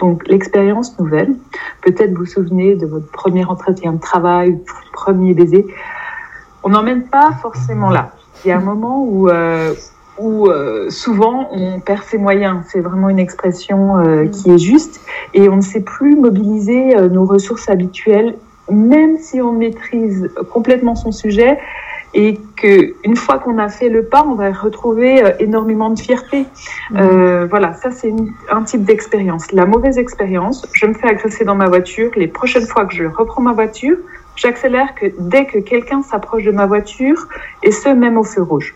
Donc, 0.00 0.26
l'expérience 0.26 0.98
nouvelle, 0.98 1.36
peut-être 1.82 2.10
vous 2.14 2.24
vous 2.24 2.26
souvenez 2.26 2.74
de 2.74 2.86
votre 2.86 3.06
premier 3.12 3.44
entretien 3.44 3.92
de 3.92 4.00
travail, 4.00 4.58
premier 4.92 5.34
baiser, 5.34 5.68
on 6.64 6.70
n'emmène 6.70 7.04
pas 7.04 7.30
forcément 7.40 7.90
là 7.90 8.10
il 8.44 8.48
y 8.48 8.52
a 8.52 8.56
un 8.56 8.62
moment 8.62 9.02
où, 9.02 9.28
euh, 9.28 9.74
où 10.18 10.48
euh, 10.48 10.90
souvent 10.90 11.48
on 11.52 11.80
perd 11.80 12.02
ses 12.04 12.18
moyens. 12.18 12.62
C'est 12.68 12.80
vraiment 12.80 13.08
une 13.08 13.18
expression 13.18 13.98
euh, 13.98 14.24
mm. 14.24 14.30
qui 14.30 14.50
est 14.50 14.58
juste 14.58 15.00
et 15.34 15.48
on 15.48 15.56
ne 15.56 15.62
sait 15.62 15.80
plus 15.80 16.16
mobiliser 16.16 16.94
nos 17.10 17.24
ressources 17.24 17.68
habituelles 17.68 18.36
même 18.70 19.16
si 19.16 19.40
on 19.40 19.52
maîtrise 19.52 20.30
complètement 20.52 20.94
son 20.94 21.10
sujet, 21.10 21.58
et 22.14 22.40
que 22.56 22.94
une 23.04 23.16
fois 23.16 23.38
qu'on 23.38 23.58
a 23.58 23.68
fait 23.68 23.88
le 23.88 24.04
pas, 24.04 24.24
on 24.26 24.34
va 24.34 24.50
retrouver 24.50 25.22
énormément 25.40 25.90
de 25.90 25.98
fierté. 25.98 26.46
Mmh. 26.90 26.96
Euh, 26.96 27.46
voilà, 27.48 27.74
ça 27.74 27.90
c'est 27.90 28.14
un 28.50 28.62
type 28.62 28.84
d'expérience. 28.84 29.52
La 29.52 29.66
mauvaise 29.66 29.98
expérience, 29.98 30.66
je 30.72 30.86
me 30.86 30.94
fais 30.94 31.08
agresser 31.08 31.44
dans 31.44 31.54
ma 31.54 31.68
voiture. 31.68 32.10
Les 32.16 32.28
prochaines 32.28 32.66
fois 32.66 32.86
que 32.86 32.94
je 32.94 33.04
reprends 33.04 33.42
ma 33.42 33.52
voiture, 33.52 33.96
j'accélère 34.38 34.94
que 34.94 35.06
dès 35.18 35.44
que 35.46 35.58
quelqu'un 35.58 36.02
s'approche 36.02 36.44
de 36.44 36.52
ma 36.52 36.66
voiture, 36.66 37.26
et 37.62 37.72
ce 37.72 37.88
même 37.88 38.16
au 38.16 38.24
feu 38.24 38.42
rouge. 38.42 38.74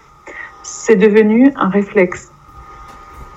C'est 0.63 0.97
devenu 0.97 1.53
un 1.57 1.69
réflexe 1.69 2.31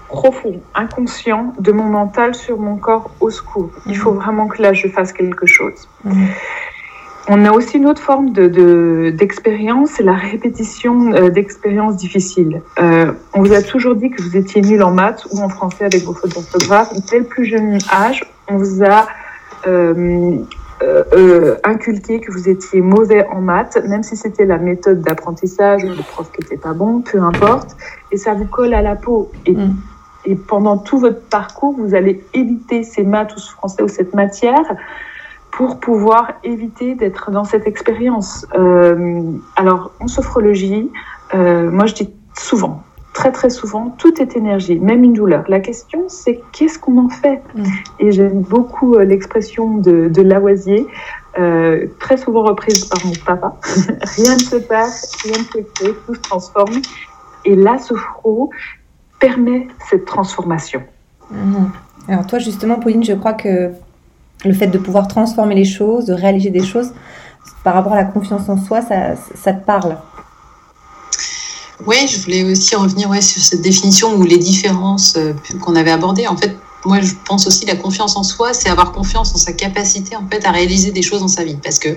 profond, 0.08 0.62
inconscient 0.74 1.54
de 1.60 1.72
mon 1.72 1.86
mental 1.86 2.36
sur 2.36 2.58
mon 2.60 2.78
corps 2.78 3.12
au 3.20 3.30
secours. 3.30 3.72
Il 3.86 3.98
faut 3.98 4.12
vraiment 4.12 4.48
que 4.48 4.62
là 4.62 4.74
je 4.74 4.88
fasse 4.88 5.14
quelque 5.14 5.46
chose. 5.46 5.88
Mmh. 6.04 6.26
On 7.28 7.44
a 7.44 7.52
aussi 7.52 7.78
une 7.78 7.88
autre 7.88 8.02
forme 8.02 8.32
d'expérience, 8.34 9.90
de, 9.90 9.96
c'est 9.96 10.04
la 10.04 10.14
répétition 10.14 11.12
euh, 11.12 11.30
d'expériences 11.30 11.98
difficiles. 11.98 12.62
Euh, 12.80 13.12
on 13.34 13.42
vous 13.42 13.54
a 13.54 13.64
toujours 13.64 13.96
dit 13.96 14.12
que 14.12 14.22
vous 14.22 14.38
étiez 14.38 14.62
nul 14.62 14.84
en 14.84 14.92
maths 14.92 15.26
ou 15.32 15.40
en 15.40 15.50
français 15.50 15.86
avec 15.86 16.04
vos 16.04 16.14
fautes 16.14 16.36
d'orthographe. 16.36 16.94
Dès 17.10 17.20
le 17.20 17.26
plus 17.26 17.46
jeune 17.46 17.80
âge, 17.92 18.24
on 18.48 18.58
vous 18.58 18.84
a 18.84 19.08
euh, 19.66 20.38
euh, 20.84 21.56
inculqué 21.64 22.20
que 22.20 22.32
vous 22.32 22.50
étiez 22.50 22.82
mauvais 22.82 23.26
en 23.28 23.42
maths, 23.42 23.78
même 23.88 24.04
si 24.04 24.16
c'était 24.16 24.46
la 24.46 24.58
méthode 24.58 25.02
d'apprentissage 25.02 25.84
ou 25.84 25.90
le 25.90 26.04
prof 26.04 26.32
qui 26.32 26.42
n'était 26.42 26.58
pas 26.58 26.74
bon, 26.74 27.02
peu 27.02 27.22
importe. 27.22 27.78
Et 28.12 28.18
ça 28.18 28.34
vous 28.34 28.46
colle 28.46 28.74
à 28.74 28.82
la 28.82 28.96
peau. 28.96 29.32
Et, 29.46 29.54
mm. 29.54 29.76
et 30.26 30.36
pendant 30.36 30.78
tout 30.78 31.00
votre 31.00 31.22
parcours, 31.22 31.76
vous 31.78 31.96
allez 31.96 32.24
éviter 32.34 32.84
ces 32.84 33.04
maths 33.04 33.36
ou 33.36 33.40
ce 33.40 33.52
français 33.52 33.84
ou 33.84 33.88
cette 33.88 34.14
matière 34.14 34.76
pour 35.56 35.80
pouvoir 35.80 36.34
éviter 36.44 36.96
d'être 36.96 37.32
dans 37.32 37.46
cette 37.46 37.66
expérience. 37.66 38.46
Euh, 38.56 39.22
alors, 39.56 39.92
en 40.02 40.08
sophrologie, 40.08 40.92
euh, 41.34 41.72
moi 41.72 41.86
je 41.86 41.94
dis 41.94 42.14
souvent, 42.38 42.84
très 43.16 43.32
très 43.32 43.50
souvent, 43.50 43.96
tout 43.98 44.22
est 44.22 44.36
énergie, 44.36 44.78
même 44.78 45.04
une 45.04 45.14
douleur. 45.14 45.46
La 45.48 45.62
question, 45.62 46.04
c'est 46.10 46.42
qu'est-ce 46.52 46.78
qu'on 46.78 46.98
en 46.98 47.10
fait? 47.10 47.42
Mm. 47.56 47.64
Et 48.00 48.12
j'aime 48.12 48.42
beaucoup 48.42 48.96
euh, 48.96 49.06
l'expression 49.06 49.78
de, 49.78 50.10
de 50.10 50.22
Lavoisier, 50.22 50.86
euh, 51.40 51.88
très 51.98 52.18
souvent 52.18 52.44
reprise 52.44 52.86
par 52.86 53.04
mon 53.06 53.14
papa. 53.26 53.56
rien 54.18 54.36
ne 54.36 54.40
se 54.40 54.58
passe, 54.58 55.16
rien 55.24 55.40
ne 55.40 55.44
se 55.44 55.66
crée, 55.74 55.94
tout 56.06 56.14
se 56.14 56.20
transforme. 56.20 56.82
Et 57.46 57.56
la 57.56 57.78
sophro 57.78 58.50
permet 59.20 59.68
cette 59.90 60.06
transformation. 60.06 60.84
Mm-hmm. 61.34 62.10
Alors 62.10 62.28
toi, 62.28 62.40
justement, 62.40 62.80
Pauline, 62.80 63.04
je 63.04 63.14
crois 63.14 63.34
que 63.34 63.72
le 64.44 64.54
fait 64.54 64.68
de 64.68 64.78
pouvoir 64.78 65.08
transformer 65.08 65.56
les 65.56 65.64
choses, 65.64 66.06
de 66.06 66.14
réaliser 66.14 66.50
des 66.50 66.64
choses, 66.64 66.94
par 67.64 67.76
rapport 67.76 67.94
à 67.94 67.98
la 67.98 68.06
confiance 68.06 68.50
en 68.50 68.58
soi, 68.58 68.82
ça, 68.82 69.16
ça 69.16 69.54
te 69.54 69.66
parle? 69.66 69.96
Oui, 71.86 72.08
je 72.08 72.20
voulais 72.20 72.44
aussi 72.44 72.76
revenir 72.76 73.10
sur 73.22 73.42
cette 73.44 73.62
définition 73.62 74.16
ou 74.16 74.24
les 74.24 74.38
différences 74.38 75.16
euh, 75.18 75.34
qu'on 75.62 75.76
avait 75.76 75.92
abordées. 75.92 76.28
En 76.28 76.36
fait, 76.36 76.58
moi, 76.84 77.00
je 77.02 77.14
pense 77.28 77.46
aussi 77.48 77.66
la 77.66 77.76
confiance 77.76 78.16
en 78.16 78.24
soi, 78.24 78.54
c'est 78.54 78.70
avoir 78.70 78.92
confiance 78.92 79.34
en 79.36 79.38
sa 79.38 79.54
capacité 79.54 80.16
en 80.16 80.28
fait 80.28 80.46
à 80.46 80.52
réaliser 80.52 80.92
des 80.92 81.02
choses 81.02 81.20
dans 81.20 81.28
sa 81.28 81.44
vie, 81.44 81.58
parce 81.64 81.80
que 81.80 81.90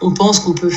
on 0.00 0.12
pense 0.12 0.40
qu'on 0.40 0.52
peut 0.52 0.70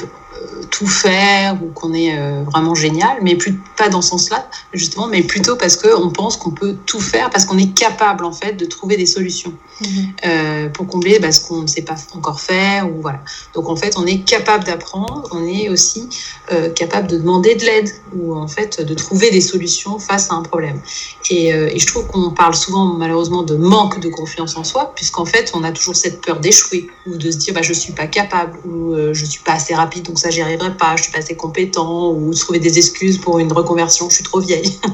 tout 0.69 0.88
faire 0.88 1.62
ou 1.62 1.67
qu'on 1.67 1.93
est 1.93 2.17
euh, 2.17 2.43
vraiment 2.43 2.75
génial, 2.75 3.17
mais 3.22 3.36
plus, 3.36 3.60
pas 3.77 3.89
dans 3.89 4.01
ce 4.01 4.10
sens-là, 4.10 4.48
justement, 4.74 5.08
mais 5.08 5.24
plutôt 5.24 5.55
parce 5.55 5.75
qu'on 5.75 6.10
pense 6.10 6.38
qu'on 6.38 6.51
peut 6.51 6.75
tout 6.86 7.00
faire, 7.00 7.29
parce 7.29 7.46
qu'on 7.46 7.58
est 7.58 7.74
capable, 7.74 8.25
en 8.25 8.31
fait, 8.31 8.53
de 8.53 8.65
trouver 8.65 8.98
des 8.98 9.05
solutions 9.05 9.53
mhm. 9.81 9.88
euh, 10.25 10.69
pour 10.69 10.88
combler 10.88 11.19
bah, 11.19 11.31
ce 11.31 11.41
qu'on 11.46 11.62
ne 11.63 11.67
sait 11.67 11.81
pas 11.81 11.96
encore 12.13 12.39
faire. 12.39 12.89
Ou, 12.89 13.01
voilà. 13.01 13.19
Donc, 13.53 13.69
en 13.69 13.75
fait, 13.75 13.98
on 13.98 14.05
est 14.05 14.19
capable 14.19 14.63
d'apprendre, 14.63 15.27
on 15.31 15.46
est 15.46 15.69
aussi 15.69 16.10
euh, 16.51 16.69
capable 16.69 17.08
de 17.08 17.17
demander 17.17 17.55
de 17.55 17.65
l'aide 17.65 17.89
ou, 18.15 18.36
en 18.36 18.48
fait, 18.48 18.81
de 18.81 18.93
trouver 18.93 19.31
des 19.31 19.41
solutions 19.41 20.00
face 20.00 20.31
à 20.31 20.36
un 20.36 20.43
problème. 20.43 20.81
Et, 21.29 21.50
et 21.50 21.77
je 21.77 21.86
trouve 21.86 22.08
qu'on 22.08 22.31
parle 22.31 22.55
souvent, 22.55 22.86
malheureusement, 22.86 23.43
de 23.43 23.55
manque 23.55 24.00
de 24.00 24.10
confiance 24.10 24.55
en 24.58 24.63
soi, 24.63 24.93
puisqu'en 24.96 25.25
fait, 25.25 25.51
on 25.53 25.63
a 25.63 25.72
toujours 25.72 25.96
cette 25.96 26.22
peur 26.22 26.39
d'échouer 26.39 26.89
ou 27.05 27.17
de 27.17 27.29
se 27.29 27.38
dire, 27.38 27.53
bah, 27.53 27.62
je 27.62 27.74
suis 27.74 27.93
pas 27.93 28.08
capable 28.08 28.58
ou 28.65 28.96
je 29.13 29.25
suis 29.25 29.41
pas 29.41 29.53
assez 29.53 29.75
rapide, 29.75 30.05
donc 30.05 30.17
ça, 30.17 30.28
j'y 30.29 30.41
arriverai 30.41 30.75
pas, 30.77 30.95
je 30.95 31.03
suis 31.03 31.12
pas 31.12 31.19
assez 31.19 31.36
compétent, 31.36 32.12
ou 32.12 32.33
trouver 32.33 32.59
des 32.59 32.77
excuses 32.77 33.17
pour 33.17 33.39
une 33.39 33.51
reconversion, 33.51 34.09
je 34.09 34.15
suis 34.15 34.24
trop 34.24 34.39
vieille. 34.39 34.79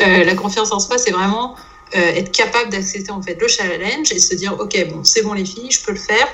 Euh, 0.00 0.24
la 0.24 0.34
confiance 0.34 0.72
en 0.72 0.78
soi, 0.78 0.98
c'est 0.98 1.10
vraiment 1.10 1.54
euh, 1.96 1.98
être 1.98 2.30
capable 2.30 2.70
d'accepter 2.70 3.10
en 3.10 3.22
fait 3.22 3.40
le 3.40 3.48
challenge 3.48 4.12
et 4.12 4.18
se 4.18 4.34
dire, 4.34 4.54
ok, 4.58 4.86
bon, 4.90 5.04
c'est 5.04 5.22
bon 5.22 5.32
les 5.32 5.44
filles, 5.44 5.70
je 5.70 5.82
peux 5.82 5.92
le 5.92 5.98
faire, 5.98 6.28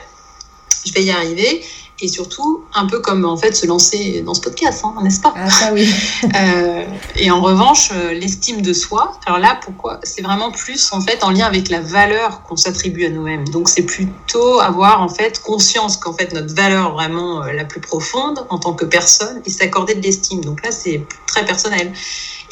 je 0.84 0.92
vais 0.92 1.02
y 1.02 1.10
arriver 1.10 1.64
et 2.02 2.08
surtout 2.08 2.64
un 2.74 2.86
peu 2.86 2.98
comme 2.98 3.24
en 3.24 3.36
fait 3.36 3.54
se 3.54 3.64
lancer 3.64 4.22
dans 4.22 4.34
ce 4.34 4.40
podcast, 4.40 4.82
hein, 4.84 4.94
n'est-ce 5.02 5.20
pas 5.20 5.32
Ah 5.36 5.48
ça 5.48 5.72
oui. 5.72 5.88
euh, 6.24 6.84
et 7.16 7.30
en 7.30 7.40
revanche, 7.40 7.90
euh, 7.92 8.12
l'estime 8.12 8.60
de 8.60 8.72
soi. 8.72 9.18
Alors 9.24 9.38
là, 9.38 9.58
pourquoi 9.62 10.00
C'est 10.02 10.22
vraiment 10.22 10.50
plus 10.50 10.92
en 10.92 11.00
fait 11.00 11.22
en 11.22 11.30
lien 11.30 11.46
avec 11.46 11.70
la 11.70 11.80
valeur 11.80 12.42
qu'on 12.42 12.56
s'attribue 12.56 13.06
à 13.06 13.10
nous-mêmes. 13.10 13.46
Donc 13.48 13.68
c'est 13.68 13.84
plutôt 13.84 14.60
avoir 14.60 15.00
en 15.00 15.08
fait 15.08 15.40
conscience 15.40 15.96
qu'en 15.96 16.12
fait 16.12 16.32
notre 16.32 16.54
valeur 16.54 16.92
vraiment 16.92 17.44
euh, 17.44 17.52
la 17.52 17.64
plus 17.64 17.80
profonde 17.80 18.44
en 18.50 18.58
tant 18.58 18.74
que 18.74 18.84
personne 18.84 19.40
et 19.46 19.50
s'accorder 19.50 19.94
de 19.94 20.02
l'estime. 20.02 20.44
Donc 20.44 20.64
là, 20.64 20.72
c'est 20.72 21.06
très 21.26 21.44
personnel 21.44 21.92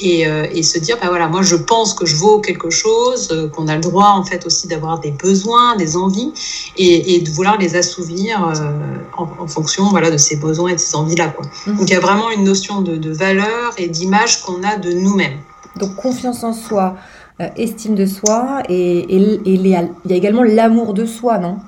et, 0.01 0.27
euh, 0.27 0.47
et, 0.53 0.63
se 0.63 0.79
dire 0.79 0.97
bah 1.01 1.09
voilà 1.09 1.29
moi 1.29 1.43
je 1.43 1.57
pense 1.57 1.95
que 1.95 2.07
je 2.07 2.17
vaux 2.17 2.41
quelque 2.41 2.71
chose 2.71 3.29
euh, 3.31 3.49
qu'on 3.49 3.69
a 3.69 3.75
le 3.75 3.81
droit 3.81 4.11
en 4.17 4.25
fait 4.25 4.47
aussi 4.47 4.69
d'avoir 4.69 5.01
des 5.01 5.11
besoins 5.11 5.77
des 5.77 5.97
envies 5.97 6.33
et, 6.77 7.15
et 7.15 7.21
de 7.21 7.31
vouloir 7.31 7.59
les 7.59 7.77
assouvir 7.77 8.47
euh, 8.47 8.53
en, 9.17 9.29
en, 9.43 9.47
fonction 9.47 9.85
voilà 9.91 10.11
de 10.11 10.17
ces 10.17 10.37
besoins 10.37 10.71
et 10.71 10.75
de 10.75 10.81
ces 10.81 10.95
envies 10.97 11.17
là 11.17 11.29
quoi. 11.29 11.47
Mhm. 11.67 11.77
donc 11.77 11.89
il 11.89 11.93
y 11.93 11.97
a 11.97 12.01
vraiment 12.01 12.31
une 12.31 12.45
notion 12.45 12.81
de, 12.81 12.97
de 12.97 13.11
valeur 13.13 13.73
et 13.79 13.89
d'image 13.89 14.43
qu'on 14.43 14.63
a 14.63 14.77
de 14.77 14.93
nous-mêmes. 14.93 15.39
Donc 15.77 15.95
confiance 15.97 16.43
en 16.45 16.53
soi 16.53 16.97
estime 17.57 17.95
de 17.95 18.05
soi 18.05 18.63
et, 18.69 18.99
et, 18.99 19.17
et 19.17 19.55
il 19.55 19.67
y 19.67 19.75
a 19.75 19.87
également 20.11 20.43
l'amour 20.43 20.93
de 20.93 21.07
soi 21.07 21.39
non? 21.39 21.59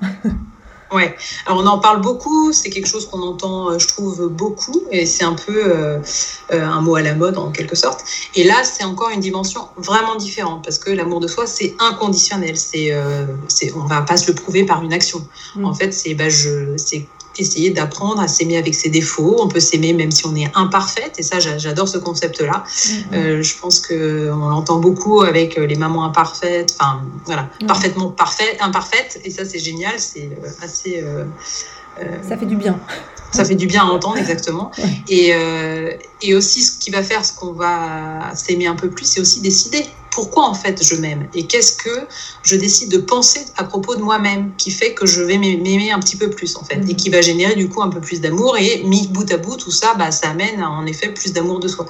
Ouais, 0.93 1.15
alors 1.47 1.59
on 1.59 1.65
en 1.65 1.79
parle 1.79 2.01
beaucoup, 2.01 2.53
c'est 2.53 2.69
quelque 2.69 2.85
chose 2.85 3.07
qu'on 3.07 3.23
entend, 3.23 3.71
euh, 3.71 3.79
je 3.79 3.87
trouve, 3.87 4.27
beaucoup, 4.27 4.83
et 4.91 5.07
c'est 5.07 5.23
un 5.23 5.33
peu 5.33 5.65
euh, 5.65 5.99
euh, 6.51 6.63
un 6.63 6.81
mot 6.81 6.95
à 6.95 7.01
la 7.01 7.15
mode 7.15 7.37
en 7.39 7.51
quelque 7.51 7.75
sorte. 7.75 8.01
Et 8.35 8.43
là, 8.43 8.63
c'est 8.63 8.83
encore 8.83 9.09
une 9.09 9.19
dimension 9.19 9.67
vraiment 9.75 10.15
différente, 10.15 10.63
parce 10.63 10.77
que 10.77 10.91
l'amour 10.91 11.19
de 11.19 11.27
soi, 11.27 11.47
c'est 11.47 11.75
inconditionnel, 11.79 12.57
c'est, 12.57 12.93
euh, 12.93 13.25
on 13.75 13.87
va 13.87 14.03
pas 14.03 14.17
se 14.17 14.27
le 14.27 14.35
prouver 14.35 14.65
par 14.65 14.83
une 14.83 14.93
action. 14.93 15.27
Mmh. 15.55 15.65
En 15.65 15.73
fait, 15.73 15.91
c'est, 15.93 16.13
bah, 16.13 16.29
je, 16.29 16.77
c'est 16.77 17.07
essayer 17.37 17.69
d'apprendre 17.69 18.21
à 18.21 18.27
s'aimer 18.27 18.57
avec 18.57 18.75
ses 18.75 18.89
défauts. 18.89 19.37
On 19.39 19.47
peut 19.47 19.59
s'aimer 19.59 19.93
même 19.93 20.11
si 20.11 20.25
on 20.25 20.35
est 20.35 20.51
imparfaite, 20.55 21.15
et 21.17 21.23
ça, 21.23 21.39
j'adore 21.39 21.87
ce 21.87 21.97
concept-là. 21.97 22.63
Mm-hmm. 22.65 22.93
Euh, 23.13 23.43
je 23.43 23.57
pense 23.57 23.79
que 23.79 24.31
on 24.31 24.49
l'entend 24.49 24.79
beaucoup 24.79 25.21
avec 25.21 25.57
euh, 25.57 25.65
les 25.65 25.75
mamans 25.75 26.03
imparfaites, 26.05 26.75
enfin 26.79 27.01
voilà, 27.25 27.49
mm-hmm. 27.61 27.67
parfaitement 27.67 28.09
parfaites, 28.09 28.57
imparfaites, 28.61 29.19
et 29.23 29.29
ça, 29.29 29.45
c'est 29.45 29.59
génial, 29.59 29.93
c'est 29.97 30.29
euh, 30.43 30.49
assez. 30.61 31.03
Euh, 31.03 31.25
ça 32.27 32.37
fait 32.37 32.45
du 32.45 32.55
bien. 32.55 32.79
Ça 33.31 33.43
fait 33.43 33.55
du 33.55 33.65
bien 33.65 33.81
à 33.81 33.85
entendre, 33.85 34.17
exactement. 34.17 34.69
Et, 35.09 35.33
et 36.21 36.35
aussi, 36.35 36.61
ce 36.61 36.77
qui 36.77 36.91
va 36.91 37.01
faire 37.01 37.25
ce 37.25 37.33
qu'on 37.33 37.51
va 37.51 38.35
s'aimer 38.35 38.67
un 38.67 38.75
peu 38.75 38.91
plus, 38.91 39.05
c'est 39.05 39.19
aussi 39.19 39.41
décider 39.41 39.87
pourquoi 40.13 40.47
en 40.47 40.53
fait 40.53 40.83
je 40.83 40.95
m'aime 40.95 41.27
et 41.33 41.47
qu'est-ce 41.47 41.75
que 41.75 42.07
je 42.43 42.55
décide 42.55 42.91
de 42.91 42.99
penser 42.99 43.45
à 43.57 43.63
propos 43.63 43.95
de 43.95 44.01
moi-même 44.01 44.51
qui 44.57 44.71
fait 44.71 44.93
que 44.93 45.05
je 45.05 45.21
vais 45.21 45.37
m'aimer 45.37 45.91
un 45.91 45.99
petit 45.99 46.17
peu 46.17 46.29
plus 46.29 46.55
en 46.55 46.63
fait 46.63 46.79
et 46.87 46.95
qui 46.95 47.09
va 47.09 47.21
générer 47.21 47.55
du 47.55 47.67
coup 47.67 47.81
un 47.81 47.89
peu 47.89 47.99
plus 47.99 48.21
d'amour 48.21 48.57
et 48.57 48.83
mis 48.83 49.07
bout 49.07 49.29
à 49.31 49.37
bout 49.37 49.57
tout 49.57 49.71
ça 49.71 49.95
bah, 49.95 50.11
ça 50.11 50.29
amène 50.29 50.61
à, 50.61 50.69
en 50.69 50.85
effet 50.85 51.09
plus 51.09 51.33
d'amour 51.33 51.59
de 51.59 51.67
soi. 51.67 51.85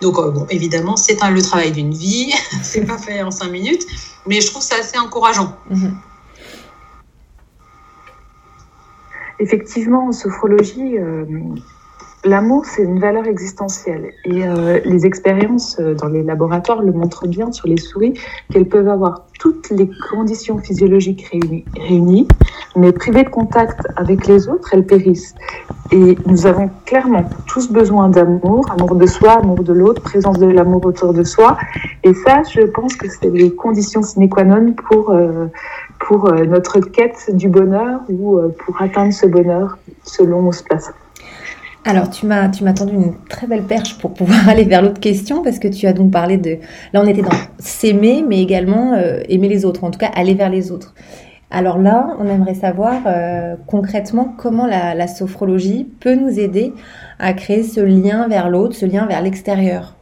Donc 0.00 0.18
euh, 0.18 0.30
bon 0.30 0.46
évidemment 0.50 0.96
c'est 0.96 1.18
le 1.30 1.42
travail 1.42 1.72
d'une 1.72 1.94
vie 1.94 2.32
c'est 2.62 2.84
pas 2.84 2.98
fait 2.98 3.22
en 3.22 3.30
cinq 3.30 3.50
minutes 3.50 3.86
mais 4.26 4.40
je 4.40 4.48
trouve 4.48 4.62
ça 4.62 4.76
assez 4.80 4.98
encourageant. 4.98 5.56
Mmh. 5.70 5.88
effectivement 9.38 10.08
en 10.08 10.12
sophrologie 10.12 10.98
euh 10.98 11.24
L'amour, 12.24 12.64
c'est 12.64 12.82
une 12.82 12.98
valeur 12.98 13.26
existentielle. 13.26 14.10
Et 14.24 14.44
euh, 14.44 14.80
les 14.84 15.06
expériences 15.06 15.76
euh, 15.78 15.94
dans 15.94 16.08
les 16.08 16.24
laboratoires 16.24 16.82
le 16.82 16.92
montrent 16.92 17.28
bien 17.28 17.52
sur 17.52 17.68
les 17.68 17.76
souris 17.76 18.14
qu'elles 18.50 18.66
peuvent 18.66 18.88
avoir 18.88 19.26
toutes 19.38 19.70
les 19.70 19.88
conditions 20.10 20.58
physiologiques 20.58 21.30
réunies, 21.76 22.26
mais 22.74 22.92
privées 22.92 23.22
de 23.22 23.28
contact 23.28 23.86
avec 23.96 24.26
les 24.26 24.48
autres, 24.48 24.70
elles 24.72 24.84
périssent. 24.84 25.34
Et 25.92 26.18
nous 26.26 26.46
avons 26.46 26.70
clairement 26.84 27.24
tous 27.46 27.70
besoin 27.70 28.08
d'amour, 28.08 28.66
amour 28.72 28.96
de 28.96 29.06
soi, 29.06 29.34
amour 29.34 29.62
de 29.62 29.72
l'autre, 29.72 30.02
présence 30.02 30.38
de 30.38 30.46
l'amour 30.46 30.84
autour 30.84 31.14
de 31.14 31.22
soi. 31.22 31.56
Et 32.02 32.12
ça, 32.14 32.42
je 32.50 32.62
pense 32.62 32.96
que 32.96 33.08
c'est 33.08 33.30
les 33.30 33.54
conditions 33.54 34.02
sine 34.02 34.28
qua 34.28 34.44
non 34.44 34.72
pour, 34.72 35.10
euh, 35.10 35.46
pour 36.00 36.26
euh, 36.26 36.44
notre 36.44 36.80
quête 36.80 37.30
du 37.32 37.48
bonheur 37.48 38.00
ou 38.08 38.38
euh, 38.38 38.54
pour 38.66 38.82
atteindre 38.82 39.12
ce 39.12 39.26
bonheur 39.26 39.78
selon 40.02 40.40
où 40.40 40.48
on 40.48 40.52
se 40.52 40.64
place. 40.64 40.92
Alors, 41.88 42.10
tu 42.10 42.26
m'as, 42.26 42.50
tu 42.50 42.62
tendu 42.74 42.92
une 42.92 43.14
très 43.30 43.46
belle 43.46 43.62
perche 43.62 43.96
pour 43.96 44.12
pouvoir 44.12 44.46
aller 44.50 44.64
vers 44.64 44.82
l'autre 44.82 45.00
question, 45.00 45.42
parce 45.42 45.58
que 45.58 45.68
tu 45.68 45.86
as 45.86 45.94
donc 45.94 46.10
parlé 46.10 46.36
de. 46.36 46.58
Là, 46.92 47.00
on 47.02 47.06
était 47.06 47.22
dans 47.22 47.30
s'aimer, 47.58 48.22
mais 48.28 48.42
également 48.42 48.92
euh, 48.92 49.20
aimer 49.30 49.48
les 49.48 49.64
autres, 49.64 49.84
en 49.84 49.90
tout 49.90 49.98
cas 49.98 50.10
aller 50.14 50.34
vers 50.34 50.50
les 50.50 50.70
autres. 50.70 50.94
Alors 51.50 51.78
là, 51.78 52.14
on 52.18 52.26
aimerait 52.26 52.52
savoir 52.52 53.00
euh, 53.06 53.56
concrètement 53.66 54.34
comment 54.36 54.66
la, 54.66 55.06
sophrologie 55.06 55.88
peut 55.98 56.14
nous 56.14 56.38
aider 56.38 56.74
à 57.18 57.32
créer 57.32 57.62
ce 57.62 57.80
lien 57.80 58.28
vers 58.28 58.50
l'autre, 58.50 58.74
ce 58.74 58.84
lien 58.84 59.06
vers 59.06 59.22
l'extérieur. 59.22 59.97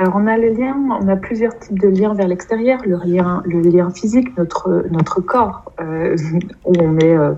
Alors 0.00 0.16
on 0.16 0.26
a 0.26 0.38
le 0.38 0.48
lien, 0.48 0.74
on 1.02 1.08
a 1.08 1.16
plusieurs 1.16 1.58
types 1.58 1.78
de 1.78 1.88
liens 1.88 2.14
vers 2.14 2.26
l'extérieur. 2.26 2.80
Le 2.86 3.60
lien, 3.60 3.90
physique, 3.90 4.34
notre 4.38 5.20
corps, 5.20 5.70
euh, 5.78 6.16
où 6.64 6.72
on 6.80 6.88
met 6.88 7.14
euh, 7.14 7.34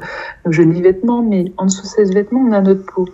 nos 0.47 0.53
jolis 0.53 0.81
vêtements, 0.81 1.25
mais 1.25 1.47
en 1.57 1.67
dessous 1.67 1.83
de 1.83 1.89
ces 1.89 2.05
vêtements, 2.05 2.39
on 2.49 2.53
a 2.53 2.61
notre 2.61 2.87
peau. 2.87 3.09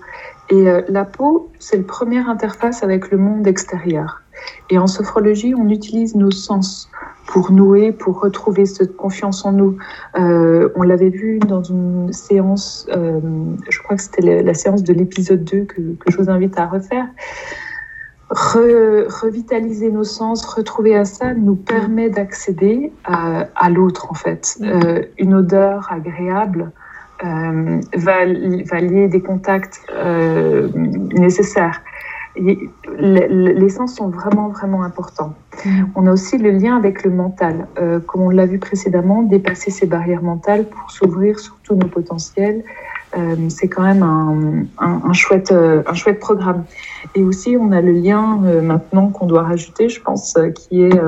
Et 0.51 0.67
la 0.89 1.05
peau, 1.07 1.51
c'est 1.59 1.79
le 1.79 1.83
première 1.83 2.29
interface 2.29 2.83
avec 2.83 3.11
le 3.11 3.17
monde 3.17 3.47
extérieur. 3.47 4.23
Et 4.69 4.79
en 4.79 4.87
sophrologie, 4.87 5.55
on 5.55 5.69
utilise 5.69 6.15
nos 6.15 6.31
sens 6.31 6.91
pour 7.27 7.53
nouer, 7.53 7.93
pour 7.93 8.21
retrouver 8.21 8.67
cette 8.67 8.97
confiance 8.97 9.45
en 9.45 9.53
nous. 9.53 9.77
Euh, 10.19 10.71
on 10.77 10.83
l'avait 10.83 11.11
vu 11.11 11.39
dans 11.39 11.63
une 11.63 12.13
séance, 12.13 12.87
euh, 12.91 13.21
je 13.69 13.79
crois 13.81 13.97
que 13.97 14.03
c'était 14.03 14.43
la, 14.43 14.55
séance 14.55 14.83
de 14.83 14.93
l'épisode 14.95 15.45
2 15.45 15.65
que, 15.65 15.75
que, 15.75 16.11
je 16.11 16.17
vous 16.17 16.31
invite 16.31 16.59
à 16.59 16.67
refaire. 16.67 17.07
Revitaliser 18.31 19.91
nos 19.91 20.05
sens, 20.05 20.45
retrouver 20.45 20.95
à 20.95 21.05
ça, 21.05 21.35
nous 21.35 21.57
permet 21.57 22.11
d'accéder 22.11 22.93
à, 23.05 23.47
à 23.55 23.71
l'autre 23.71 24.11
en 24.11 24.15
fait. 24.15 24.59
Euh, 24.63 25.03
une 25.19 25.35
odeur 25.35 25.89
agréable 25.91 26.73
euh, 27.25 27.81
va, 27.95 28.27
va, 28.27 28.81
lier 28.81 29.09
des 29.09 29.21
contacts 29.21 29.81
euh, 29.93 30.69
nécessaires 30.75 31.83
les 32.41 33.69
sens 33.69 33.97
sont 33.97 34.11
vraiment, 34.11 34.47
vraiment 34.51 34.85
importants. 34.85 35.35
Mm. 35.65 35.85
On 35.97 36.07
a 36.07 36.13
aussi 36.13 36.39
le 36.39 36.53
lien 36.53 36.77
avec 36.77 37.03
le 37.03 37.11
mental. 37.11 37.67
Comme 38.07 38.21
on 38.21 38.31
l'a 38.31 38.47
vu 38.47 38.61
précédemment, 38.61 39.25
dépasser 39.25 39.73
ces 39.73 39.87
barrières 39.87 40.23
mentales 40.23 40.67
pour 40.67 40.93
s'ouvrir 40.93 41.41
sur 41.41 41.57
tous 41.65 41.75
nos 41.75 41.89
potentiels, 41.89 42.63
c'est 43.49 43.69
quand 43.69 43.83
même 43.83 44.03
un, 44.03 44.67
un, 44.79 45.13
chouette, 45.13 45.53
euh, 45.53 45.83
un 45.87 45.95
chouette 45.95 46.21
programme. 46.21 46.65
Et 47.15 47.23
aussi, 47.23 47.57
on 47.59 47.73
a 47.73 47.81
le 47.81 47.93
lien 47.93 48.41
euh, 48.45 48.61
maintenant 48.61 49.09
qu'on 49.09 49.27
doit 49.27 49.43
rajouter, 49.43 49.89
je 49.89 50.01
pense, 50.01 50.37
euh, 50.37 50.51
qui 50.51 50.83
est 50.83 51.01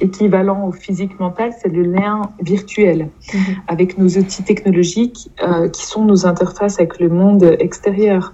équivalent 0.00 0.66
au 0.66 0.72
physique 0.72 1.18
mental, 1.18 1.50
c'est 1.60 1.72
le 1.72 1.82
lien 1.82 2.22
virtuel 2.40 3.08
mm-hmm. 3.08 3.38
avec 3.66 3.98
nos 3.98 4.08
outils 4.08 4.44
technologiques 4.44 5.28
qui 5.72 5.86
sont 5.86 6.04
nos 6.04 6.24
interfaces 6.24 6.78
avec 6.78 7.00
le 7.00 7.08
monde 7.08 7.56
extérieur. 7.58 8.32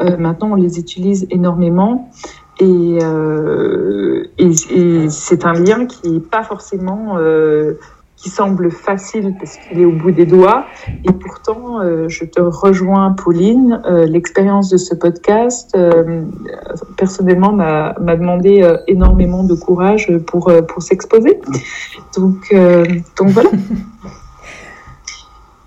Euh, 0.00 0.16
maintenant, 0.16 0.52
on 0.52 0.54
les 0.56 0.78
utilise 0.78 1.26
énormément. 1.30 2.10
Et, 2.58 2.98
euh, 3.02 4.24
et, 4.38 4.50
et 4.70 5.10
c'est 5.10 5.44
un 5.44 5.52
lien 5.52 5.86
qui 5.86 6.10
n'est 6.10 6.20
pas 6.20 6.42
forcément 6.42 7.18
euh, 7.18 7.74
qui 8.16 8.30
semble 8.30 8.70
facile 8.70 9.34
parce 9.38 9.56
qu'il 9.58 9.80
est 9.80 9.84
au 9.84 9.92
bout 9.92 10.10
des 10.10 10.26
doigts. 10.26 10.66
Et 11.04 11.12
pourtant, 11.12 11.80
euh, 11.80 12.08
je 12.08 12.24
te 12.24 12.40
rejoins, 12.40 13.12
Pauline. 13.12 13.82
Euh, 13.84 14.06
l'expérience 14.06 14.70
de 14.70 14.78
ce 14.78 14.94
podcast, 14.94 15.72
euh, 15.76 16.22
personnellement, 16.96 17.52
m'a 17.52 18.16
demandé 18.16 18.68
énormément 18.86 19.44
de 19.44 19.54
courage 19.54 20.10
pour, 20.26 20.50
pour 20.66 20.82
s'exposer. 20.82 21.40
Donc, 22.16 22.54
donc 23.18 23.28
voilà. 23.28 23.50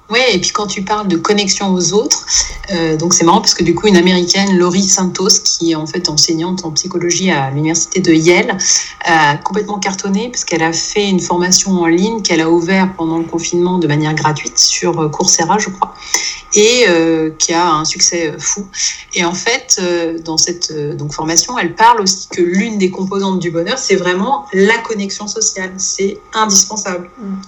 Oui, 0.09 0.19
et 0.31 0.39
puis 0.39 0.49
quand 0.49 0.65
tu 0.65 0.81
parles 0.81 1.07
de 1.07 1.17
connexion 1.17 1.71
aux 1.71 1.93
autres, 1.93 2.25
euh, 2.71 2.97
donc 2.97 3.13
c'est 3.13 3.23
marrant 3.23 3.41
parce 3.41 3.53
que 3.53 3.63
du 3.63 3.75
coup 3.75 3.87
une 3.87 3.97
américaine, 3.97 4.57
Laurie 4.57 4.87
Santos, 4.87 5.41
qui 5.43 5.71
est 5.71 5.75
en 5.75 5.85
fait 5.85 6.09
enseignante 6.09 6.65
en 6.65 6.71
psychologie 6.71 7.29
à 7.29 7.51
l'université 7.51 7.99
de 7.99 8.11
Yale, 8.11 8.57
a 9.05 9.37
complètement 9.37 9.77
cartonné 9.77 10.29
parce 10.29 10.45
qu'elle 10.45 10.63
a 10.63 10.73
fait 10.73 11.07
une 11.07 11.19
formation 11.19 11.73
en 11.73 11.85
ligne 11.85 12.23
qu'elle 12.23 12.41
a 12.41 12.49
ouvert 12.49 12.91
pendant 12.97 13.19
le 13.19 13.23
confinement 13.25 13.77
de 13.77 13.87
manière 13.87 14.15
gratuite 14.15 14.57
sur 14.57 14.99
euh, 14.99 15.09
Coursera, 15.09 15.59
je 15.59 15.69
crois, 15.69 15.93
et 16.55 16.85
euh, 16.89 17.29
qui 17.37 17.53
a 17.53 17.71
un 17.71 17.85
succès 17.85 18.33
fou. 18.39 18.65
Et 19.13 19.23
en 19.23 19.35
fait, 19.35 19.79
dans 20.25 20.37
cette 20.37 20.73
donc 20.97 21.13
formation, 21.13 21.59
elle 21.59 21.75
parle 21.75 22.01
aussi 22.01 22.27
que 22.29 22.41
l'une 22.41 22.79
des 22.79 22.89
composantes 22.89 23.39
du 23.39 23.51
bonheur, 23.51 23.77
c'est 23.77 23.95
vraiment 23.95 24.45
la 24.53 24.77
connexion 24.79 25.27
sociale. 25.27 25.73
C'est 25.77 26.19
indispensable. 26.33 27.11
Mm. 27.19 27.41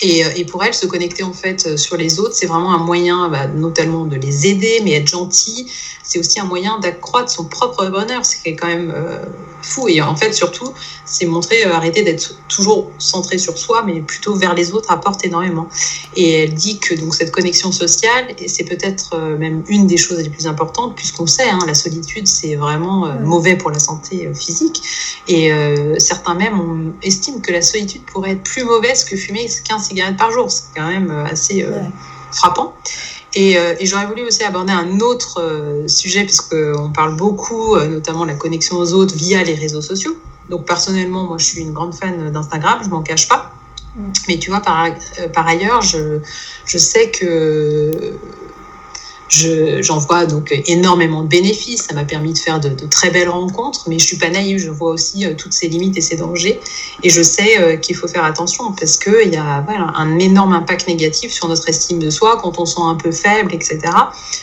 Et, 0.00 0.24
euh, 0.24 0.28
et, 0.36 0.44
pour 0.44 0.62
elle, 0.62 0.74
se 0.74 0.86
connecter 0.86 1.22
en 1.22 1.32
fait 1.32 1.66
euh, 1.66 1.76
sur 1.76 1.96
les 1.96 2.20
autres, 2.20 2.34
c'est 2.34 2.46
vraiment 2.46 2.74
un 2.74 2.78
moyen, 2.78 3.28
bah, 3.28 3.46
notamment 3.46 4.04
de 4.04 4.16
les 4.16 4.46
aider, 4.46 4.80
mais 4.84 4.92
être 4.92 5.08
gentil, 5.08 5.70
c'est 6.06 6.18
aussi 6.18 6.38
un 6.38 6.44
moyen 6.44 6.78
d'accroître 6.78 7.30
son 7.30 7.44
propre 7.44 7.86
bonheur, 7.86 8.24
ce 8.24 8.36
qui 8.36 8.50
est 8.50 8.56
quand 8.56 8.68
même 8.68 8.92
euh, 8.94 9.18
fou. 9.62 9.88
Et 9.88 10.00
en 10.00 10.14
fait, 10.14 10.32
surtout, 10.32 10.72
c'est 11.04 11.26
montrer, 11.26 11.66
euh, 11.66 11.72
arrêter 11.72 12.02
d'être 12.02 12.36
toujours 12.48 12.90
centré 12.98 13.38
sur 13.38 13.58
soi, 13.58 13.82
mais 13.84 14.00
plutôt 14.00 14.34
vers 14.34 14.54
les 14.54 14.72
autres, 14.72 14.90
apporte 14.92 15.24
énormément. 15.24 15.68
Et 16.14 16.44
elle 16.44 16.54
dit 16.54 16.78
que 16.78 16.94
donc 16.94 17.14
cette 17.14 17.32
connexion 17.32 17.72
sociale, 17.72 18.34
c'est 18.46 18.64
peut-être 18.64 19.14
euh, 19.14 19.36
même 19.36 19.64
une 19.68 19.88
des 19.88 19.96
choses 19.96 20.18
les 20.18 20.30
plus 20.30 20.46
importantes, 20.46 20.94
puisqu'on 20.94 21.26
sait, 21.26 21.48
hein, 21.48 21.58
la 21.66 21.74
solitude, 21.74 22.28
c'est 22.28 22.54
vraiment 22.54 23.12
mauvais 23.20 23.56
pour 23.56 23.70
la 23.70 23.78
santé 23.78 24.30
physique. 24.34 24.82
Et 25.28 25.50
certains 25.98 26.34
même 26.34 26.60
on 26.60 26.92
estiment 27.02 27.40
que 27.40 27.52
la 27.52 27.62
solitude 27.62 28.02
pourrait 28.04 28.32
être 28.32 28.42
plus 28.42 28.64
mauvaise 28.64 29.04
que 29.04 29.16
fumer 29.16 29.46
15 29.64 29.85
cigarettes 29.86 30.16
par 30.16 30.30
jour. 30.30 30.50
C'est 30.50 30.64
quand 30.74 30.88
même 30.88 31.10
assez 31.10 31.64
ouais. 31.64 31.90
frappant. 32.32 32.74
Et, 33.36 33.58
euh, 33.58 33.74
et 33.78 33.84
j'aurais 33.84 34.06
voulu 34.06 34.22
aussi 34.22 34.42
aborder 34.44 34.72
un 34.72 34.98
autre 35.00 35.42
euh, 35.42 35.86
sujet, 35.88 36.24
puisqu'on 36.24 36.90
parle 36.90 37.16
beaucoup, 37.16 37.76
euh, 37.76 37.86
notamment 37.86 38.24
la 38.24 38.34
connexion 38.34 38.78
aux 38.78 38.94
autres 38.94 39.14
via 39.14 39.44
les 39.44 39.54
réseaux 39.54 39.82
sociaux. 39.82 40.16
Donc 40.48 40.64
personnellement, 40.64 41.24
moi, 41.24 41.36
je 41.36 41.44
suis 41.44 41.60
une 41.60 41.72
grande 41.72 41.94
fan 41.94 42.32
d'Instagram, 42.32 42.78
je 42.82 42.88
m'en 42.88 43.02
cache 43.02 43.28
pas. 43.28 43.52
Mm. 43.94 44.12
Mais 44.28 44.38
tu 44.38 44.48
vois, 44.48 44.60
par, 44.60 44.86
par 45.34 45.46
ailleurs, 45.46 45.82
je, 45.82 46.20
je 46.64 46.78
sais 46.78 47.10
que 47.10 48.14
j'en 49.28 49.98
vois 49.98 50.26
donc 50.26 50.54
énormément 50.66 51.22
de 51.22 51.28
bénéfices. 51.28 51.82
Ça 51.82 51.94
m'a 51.94 52.04
permis 52.04 52.32
de 52.32 52.38
faire 52.38 52.60
de, 52.60 52.68
de, 52.68 52.86
très 52.86 53.10
belles 53.10 53.28
rencontres, 53.28 53.84
mais 53.88 53.98
je 53.98 54.06
suis 54.06 54.16
pas 54.16 54.30
naïve. 54.30 54.58
Je 54.58 54.70
vois 54.70 54.90
aussi 54.90 55.26
euh, 55.26 55.34
toutes 55.34 55.52
ces 55.52 55.68
limites 55.68 55.96
et 55.96 56.00
ces 56.00 56.16
dangers. 56.16 56.60
Et 57.02 57.10
je 57.10 57.22
sais 57.22 57.60
euh, 57.60 57.76
qu'il 57.76 57.96
faut 57.96 58.08
faire 58.08 58.24
attention 58.24 58.72
parce 58.72 58.96
qu'il 58.96 59.32
y 59.32 59.36
a 59.36 59.62
voilà, 59.62 59.92
un 59.96 60.18
énorme 60.18 60.52
impact 60.52 60.88
négatif 60.88 61.32
sur 61.32 61.48
notre 61.48 61.68
estime 61.68 61.98
de 61.98 62.10
soi 62.10 62.38
quand 62.40 62.58
on 62.58 62.66
sent 62.66 62.82
un 62.82 62.94
peu 62.94 63.12
faible, 63.12 63.54
etc. 63.54 63.80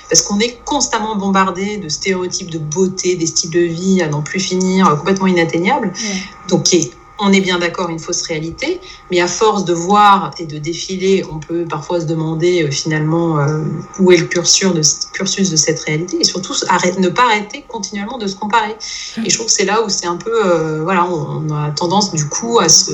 Parce 0.10 0.22
qu'on 0.22 0.40
est 0.40 0.60
constamment 0.66 1.16
bombardé 1.16 1.78
de 1.78 1.90
stéréotypes 1.90 2.50
de 2.50 2.60
beauté, 2.60 3.16
des 3.16 3.28
styles 3.28 3.52
de 3.52 3.60
vie 3.60 4.02
à 4.02 4.08
n'en 4.08 4.22
plus 4.22 4.40
finir, 4.40 4.88
euh, 4.88 4.96
complètement 4.96 5.28
inatteignables. 5.28 5.88
Ouais. 5.88 6.22
Donc, 6.50 6.64
qui 6.64 6.78
est 6.78 6.92
on 7.24 7.32
est 7.32 7.42
bien 7.42 7.60
d'accord, 7.60 7.90
une 7.90 8.00
fausse 8.00 8.22
réalité, 8.24 8.80
mais 9.10 9.20
à 9.22 9.28
force 9.28 9.66
de 9.66 9.74
voir 9.74 10.32
et 10.40 10.46
de 10.46 10.58
défiler, 10.58 11.24
on 11.32 11.40
peut 11.40 11.66
parfois 11.70 12.02
se 12.02 12.06
demander 12.06 12.64
euh, 12.64 12.72
finalement 12.72 13.40
euh, 13.40 13.64
où 14.00 14.12
est 14.12 14.18
le 14.18 14.26
cursus 14.26 14.74
de, 14.74 14.82
cursus 15.14 15.50
de 15.50 15.56
cette 15.56 15.80
réalité, 15.80 16.18
et 16.20 16.24
surtout 16.24 16.54
arrête, 16.68 17.00
ne 17.00 17.10
pas 17.10 17.24
arrêter 17.24 17.64
continuellement 17.68 18.18
de 18.18 18.28
se 18.28 18.36
comparer. 18.36 18.76
Et 19.24 19.30
je 19.30 19.36
trouve 19.36 19.48
que 19.48 19.54
c'est 19.54 19.66
là 19.66 19.84
où 19.84 19.90
c'est 19.90 20.06
un 20.06 20.18
peu, 20.18 20.32
euh, 20.34 20.84
voilà, 20.84 21.06
on, 21.06 21.50
a 21.52 21.72
tendance 21.72 22.14
du 22.14 22.28
coup 22.28 22.60
à 22.60 22.70
se, 22.70 22.92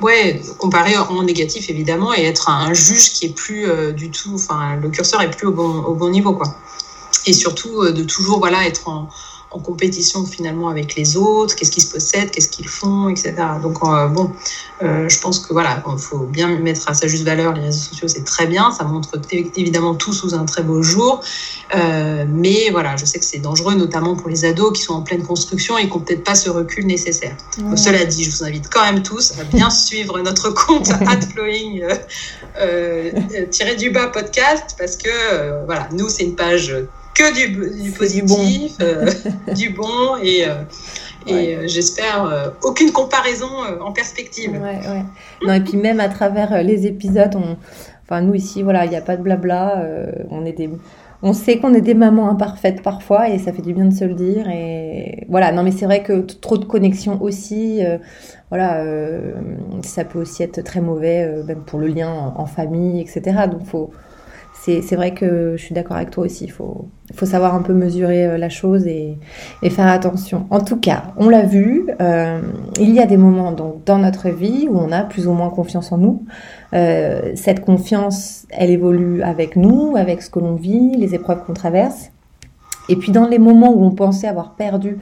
ouais, 0.00 0.40
comparer 0.58 0.96
en 0.96 1.22
négatif 1.22 1.70
évidemment, 1.70 2.14
et 2.14 2.24
être 2.24 2.48
un, 2.48 2.72
juge 2.72 3.12
qui 3.12 3.26
est 3.26 3.34
plus 3.34 3.66
du 3.94 4.10
tout, 4.10 4.34
enfin, 4.34 4.76
le 4.76 4.88
curseur 4.88 5.20
est 5.22 5.30
plus 5.30 5.46
au 5.48 5.52
bon, 5.52 5.82
au 5.82 5.94
bon 5.94 6.10
niveau, 6.10 6.32
quoi. 6.34 6.54
Et 7.26 7.32
surtout 7.32 7.84
de 7.90 8.02
toujours, 8.02 8.38
voilà, 8.38 8.66
être 8.66 8.88
en 8.88 9.08
en 9.52 9.58
compétition 9.58 10.24
finalement 10.24 10.68
avec 10.68 10.94
les 10.94 11.16
autres, 11.16 11.56
qu'est-ce 11.56 11.72
qu'ils 11.72 11.82
se 11.82 11.90
possèdent, 11.90 12.30
qu'est-ce 12.30 12.48
qu'ils 12.48 12.68
font, 12.68 13.08
etc. 13.08 13.34
Donc 13.60 13.78
euh, 13.82 14.06
bon, 14.06 14.30
euh, 14.82 15.08
je 15.08 15.18
pense 15.18 15.40
que 15.40 15.52
voilà, 15.52 15.82
il 15.92 15.98
faut 15.98 16.20
bien 16.20 16.56
mettre 16.58 16.88
à 16.88 16.94
sa 16.94 17.08
juste 17.08 17.24
valeur 17.24 17.52
les 17.54 17.62
réseaux 17.62 17.90
sociaux, 17.90 18.06
c'est 18.06 18.24
très 18.24 18.46
bien, 18.46 18.70
ça 18.70 18.84
montre 18.84 19.20
évidemment 19.32 19.94
tout 19.94 20.12
sous 20.12 20.34
un 20.34 20.44
très 20.44 20.62
beau 20.62 20.82
jour, 20.82 21.20
euh, 21.74 22.24
mais 22.28 22.70
voilà, 22.70 22.96
je 22.96 23.04
sais 23.04 23.18
que 23.18 23.24
c'est 23.24 23.40
dangereux, 23.40 23.74
notamment 23.74 24.14
pour 24.14 24.28
les 24.28 24.44
ados 24.44 24.72
qui 24.72 24.82
sont 24.82 24.94
en 24.94 25.02
pleine 25.02 25.24
construction 25.24 25.76
et 25.78 25.88
qui 25.88 25.94
n'ont 25.94 26.00
peut-être 26.00 26.24
pas 26.24 26.36
ce 26.36 26.48
recul 26.48 26.86
nécessaire. 26.86 27.36
Cela 27.74 28.04
dit, 28.04 28.22
je 28.22 28.30
vous 28.30 28.44
invite 28.44 28.68
quand 28.70 28.84
même 28.84 29.02
tous 29.02 29.32
à 29.40 29.44
bien 29.44 29.70
suivre 29.70 30.20
notre 30.20 30.50
compte 30.50 30.90
AdFlowing 30.90 31.82
euh, 32.60 33.10
tiré 33.50 33.74
du 33.74 33.90
bas 33.90 34.06
podcast 34.06 34.76
parce 34.78 34.96
que 34.96 35.64
voilà, 35.66 35.88
nous 35.92 36.08
c'est 36.08 36.22
une 36.22 36.36
page 36.36 36.72
que 37.14 37.34
du, 37.34 37.82
du 37.82 37.90
positif, 37.92 38.78
du 38.78 38.82
bon, 38.82 38.84
euh, 38.86 39.10
du 39.54 39.70
bon 39.70 40.16
et, 40.22 40.44
euh, 40.46 40.62
et 41.26 41.32
ouais. 41.32 41.54
euh, 41.56 41.68
j'espère 41.68 42.52
aucune 42.62 42.92
comparaison 42.92 43.50
en 43.80 43.92
perspective. 43.92 44.52
Ouais, 44.52 44.78
ouais. 44.88 45.04
Non, 45.46 45.54
et 45.54 45.60
puis 45.60 45.76
même 45.76 46.00
à 46.00 46.08
travers 46.08 46.62
les 46.62 46.86
épisodes, 46.86 47.34
on, 47.34 47.56
enfin 48.04 48.20
nous 48.20 48.34
ici, 48.34 48.62
voilà, 48.62 48.84
il 48.84 48.90
n'y 48.90 48.96
a 48.96 49.02
pas 49.02 49.16
de 49.16 49.22
blabla, 49.22 49.84
on 50.30 50.44
est 50.44 50.52
des 50.52 50.70
on 51.22 51.32
sait 51.32 51.58
qu'on 51.58 51.74
est 51.74 51.80
des 51.80 51.94
mamans 51.94 52.30
imparfaites 52.30 52.82
parfois 52.82 53.28
et 53.28 53.38
ça 53.38 53.52
fait 53.52 53.62
du 53.62 53.74
bien 53.74 53.84
de 53.84 53.94
se 53.94 54.04
le 54.04 54.14
dire 54.14 54.48
et 54.48 55.26
voilà 55.28 55.52
non 55.52 55.62
mais 55.62 55.70
c'est 55.70 55.84
vrai 55.84 56.02
que 56.02 56.20
trop 56.20 56.56
de 56.56 56.64
connexion 56.64 57.22
aussi 57.22 57.84
euh, 57.84 57.98
voilà 58.48 58.82
euh, 58.82 59.32
ça 59.82 60.04
peut 60.04 60.20
aussi 60.20 60.42
être 60.42 60.62
très 60.62 60.80
mauvais 60.80 61.24
euh, 61.24 61.44
même 61.44 61.60
pour 61.60 61.78
le 61.78 61.88
lien 61.88 62.32
en 62.34 62.46
famille 62.46 63.00
etc 63.00 63.46
donc 63.50 63.64
faut 63.66 63.90
c'est 64.62 64.94
vrai 64.96 65.14
que 65.14 65.54
je 65.56 65.64
suis 65.64 65.74
d'accord 65.74 65.96
avec 65.96 66.10
toi 66.10 66.24
aussi. 66.24 66.44
Il 66.44 66.52
faut, 66.52 66.86
savoir 67.22 67.54
un 67.54 67.62
peu 67.62 67.72
mesurer 67.72 68.26
euh, 68.26 68.38
la 68.38 68.50
chose 68.50 68.86
et, 68.86 69.18
faire 69.70 69.86
attention. 69.86 70.46
En 70.50 70.60
tout 70.60 70.76
cas, 70.76 71.04
on 71.16 71.28
l'a 71.28 71.44
vu, 71.44 71.88
euh, 72.00 72.40
il 72.78 72.90
y 72.90 73.00
a 73.00 73.06
des 73.06 73.16
moments 73.16 73.52
donc, 73.52 73.84
dans 73.84 73.98
notre 73.98 74.28
vie 74.28 74.68
où 74.70 74.78
on 74.78 74.92
a 74.92 75.02
plus 75.02 75.26
ou 75.26 75.32
moins 75.32 75.48
confiance 75.48 75.92
en 75.92 75.98
nous. 75.98 76.24
Euh, 76.74 77.32
cette 77.36 77.64
confiance, 77.64 78.46
elle 78.50 78.70
évolue 78.70 79.22
avec 79.22 79.56
nous, 79.56 79.94
avec 79.96 80.20
ce 80.22 80.30
que 80.30 80.38
l'on 80.38 80.56
vit, 80.56 80.94
les 80.96 81.14
épreuves 81.14 81.42
qu'on 81.44 81.54
traverse. 81.54 82.10
Et 82.88 82.96
puis 82.96 83.12
dans 83.12 83.26
les 83.26 83.38
moments 83.38 83.72
où 83.72 83.84
on 83.84 83.92
pensait 83.92 84.28
avoir 84.28 84.56
perdu 84.56 84.98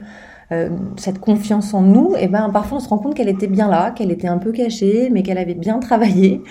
cette 0.97 1.19
confiance 1.19 1.75
en 1.75 1.83
nous, 1.83 2.15
et 2.15 2.21
eh 2.23 2.27
ben 2.27 2.49
parfois 2.49 2.79
on 2.79 2.81
se 2.81 2.89
rend 2.89 2.97
compte 2.97 3.13
qu'elle 3.13 3.29
était 3.29 3.45
bien 3.45 3.69
là, 3.69 3.91
qu'elle 3.91 4.09
était 4.09 4.27
un 4.27 4.39
peu 4.39 4.51
cachée, 4.51 5.09
mais 5.11 5.21
qu'elle 5.21 5.37
avait 5.37 5.53
bien 5.53 5.77
travaillé. 5.77 6.41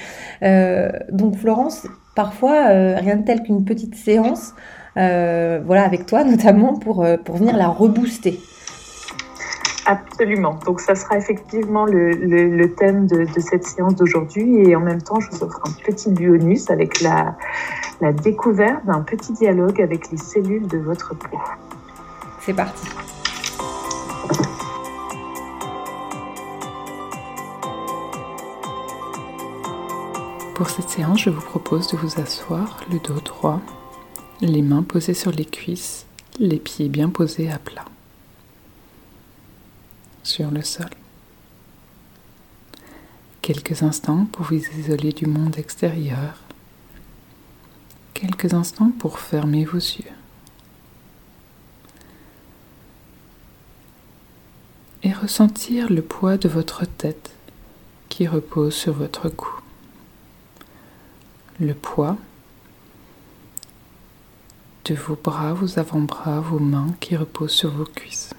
Donc 1.11 1.35
Florence, 1.37 1.85
parfois 2.19 2.71
euh, 2.71 2.97
rien 2.97 3.15
de 3.15 3.25
tel 3.25 3.45
qu'une 3.45 3.65
petite 3.65 3.95
séance, 3.95 4.53
euh, 4.97 5.61
voilà 5.65 5.85
avec 5.85 6.05
toi 6.05 6.25
notamment 6.35 6.75
pour 6.75 7.05
euh, 7.05 7.17
pour 7.17 7.37
venir 7.37 7.57
la 7.57 7.69
rebooster. 7.69 8.41
Absolument. 9.87 10.59
Donc, 10.67 10.81
ça 10.81 10.95
sera 10.95 11.17
effectivement 11.17 11.87
le, 11.87 12.11
le, 12.11 12.55
le 12.55 12.75
thème 12.75 13.07
de, 13.07 13.25
de, 13.25 13.41
cette 13.41 13.65
séance 13.65 13.95
d'aujourd'hui. 13.95 14.69
Et 14.69 14.77
en 14.77 14.81
même 14.81 15.01
temps, 15.01 15.19
je 15.19 15.31
vous 15.31 15.45
offre 15.45 15.63
un 15.65 15.73
petit 15.83 16.11
bonus 16.11 16.69
avec 16.71 17.01
la, 17.01 17.37
la 18.03 18.13
découverte 18.13 18.85
d'un 18.85 19.01
petit 19.01 19.33
dialogue 19.33 19.81
avec 19.81 20.11
les 20.11 20.19
cellules 20.19 20.67
de 20.67 20.77
votre 20.77 21.15
peau. 21.15 21.39
C'est 22.41 22.53
parti. 22.53 22.87
Pour 30.59 30.71
cette 30.71 30.91
séance, 30.91 31.21
je 31.21 31.31
vous 31.31 31.41
propose 31.41 31.87
de 31.87 31.97
vous 31.97 32.21
asseoir 32.21 32.81
le 32.91 32.99
dos 32.99 33.21
droit, 33.21 33.61
les 34.41 34.61
mains 34.61 34.83
posées 34.83 35.15
sur 35.15 35.31
les 35.31 35.45
cuisses, 35.45 36.05
les 36.41 36.59
pieds 36.59 36.89
bien 36.89 37.11
posés 37.11 37.49
à 37.49 37.61
plat 37.61 37.85
sur 40.25 40.51
le 40.51 40.63
sol. 40.63 40.91
Quelques 43.41 43.85
instants 43.85 44.27
pour 44.33 44.47
vous 44.47 44.57
isoler 44.57 45.13
du 45.13 45.27
monde 45.27 45.57
extérieur. 45.59 46.43
Quelques 48.13 48.53
instants 48.53 48.91
pour 48.99 49.21
fermer 49.21 49.65
vos 49.65 49.79
yeux. 49.79 50.11
Et 55.05 55.13
ressentir 55.13 55.89
le 55.89 56.03
poids 56.03 56.37
de 56.37 56.49
votre 56.49 56.85
tête 56.85 57.31
qui 58.09 58.27
repose 58.27 58.75
sur 58.75 58.95
votre 58.95 59.29
cou. 59.29 59.58
Le 61.61 61.75
poids 61.75 62.17
de 64.85 64.95
vos 64.95 65.17
bras, 65.17 65.53
vos 65.53 65.79
avant-bras, 65.79 66.41
vos 66.41 66.61
mains 66.61 66.95
qui 67.01 67.17
reposent 67.17 67.53
sur 67.53 67.71
vos 67.71 67.85
cuisses 67.85 68.35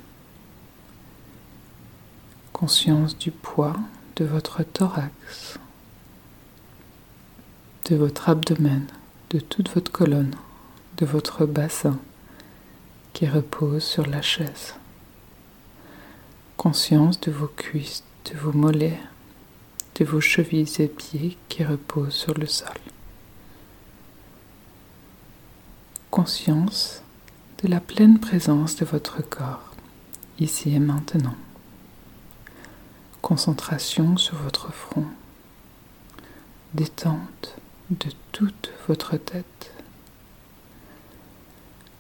conscience 2.59 3.17
du 3.17 3.31
poids 3.31 3.77
de 4.17 4.25
votre 4.25 4.63
thorax, 4.63 5.57
de 7.89 7.95
votre 7.95 8.27
abdomen, 8.27 8.85
de 9.29 9.39
toute 9.39 9.73
votre 9.73 9.93
colonne, 9.93 10.35
de 10.97 11.05
votre 11.05 11.45
bassin 11.45 11.97
qui 13.13 13.29
repose 13.29 13.81
sur 13.81 14.05
la 14.05 14.21
chaise. 14.21 14.75
Conscience 16.57 17.21
de 17.21 17.31
vos 17.31 17.47
cuisses, 17.47 18.03
de 18.25 18.37
vos 18.37 18.51
mollets, 18.51 18.99
de 19.95 20.03
vos 20.03 20.19
chevilles 20.19 20.75
et 20.79 20.89
pieds 20.89 21.37
qui 21.47 21.63
reposent 21.63 22.13
sur 22.13 22.33
le 22.33 22.45
sol. 22.45 22.75
Conscience 26.21 27.01
de 27.63 27.69
la 27.69 27.79
pleine 27.79 28.19
présence 28.19 28.75
de 28.75 28.83
votre 28.83 29.21
corps, 29.21 29.73
ici 30.37 30.75
et 30.75 30.79
maintenant. 30.79 31.37
Concentration 33.21 34.17
sur 34.17 34.35
votre 34.35 34.73
front. 34.73 35.05
Détente 36.73 37.55
de 37.89 38.09
toute 38.33 38.69
votre 38.89 39.15
tête. 39.15 39.71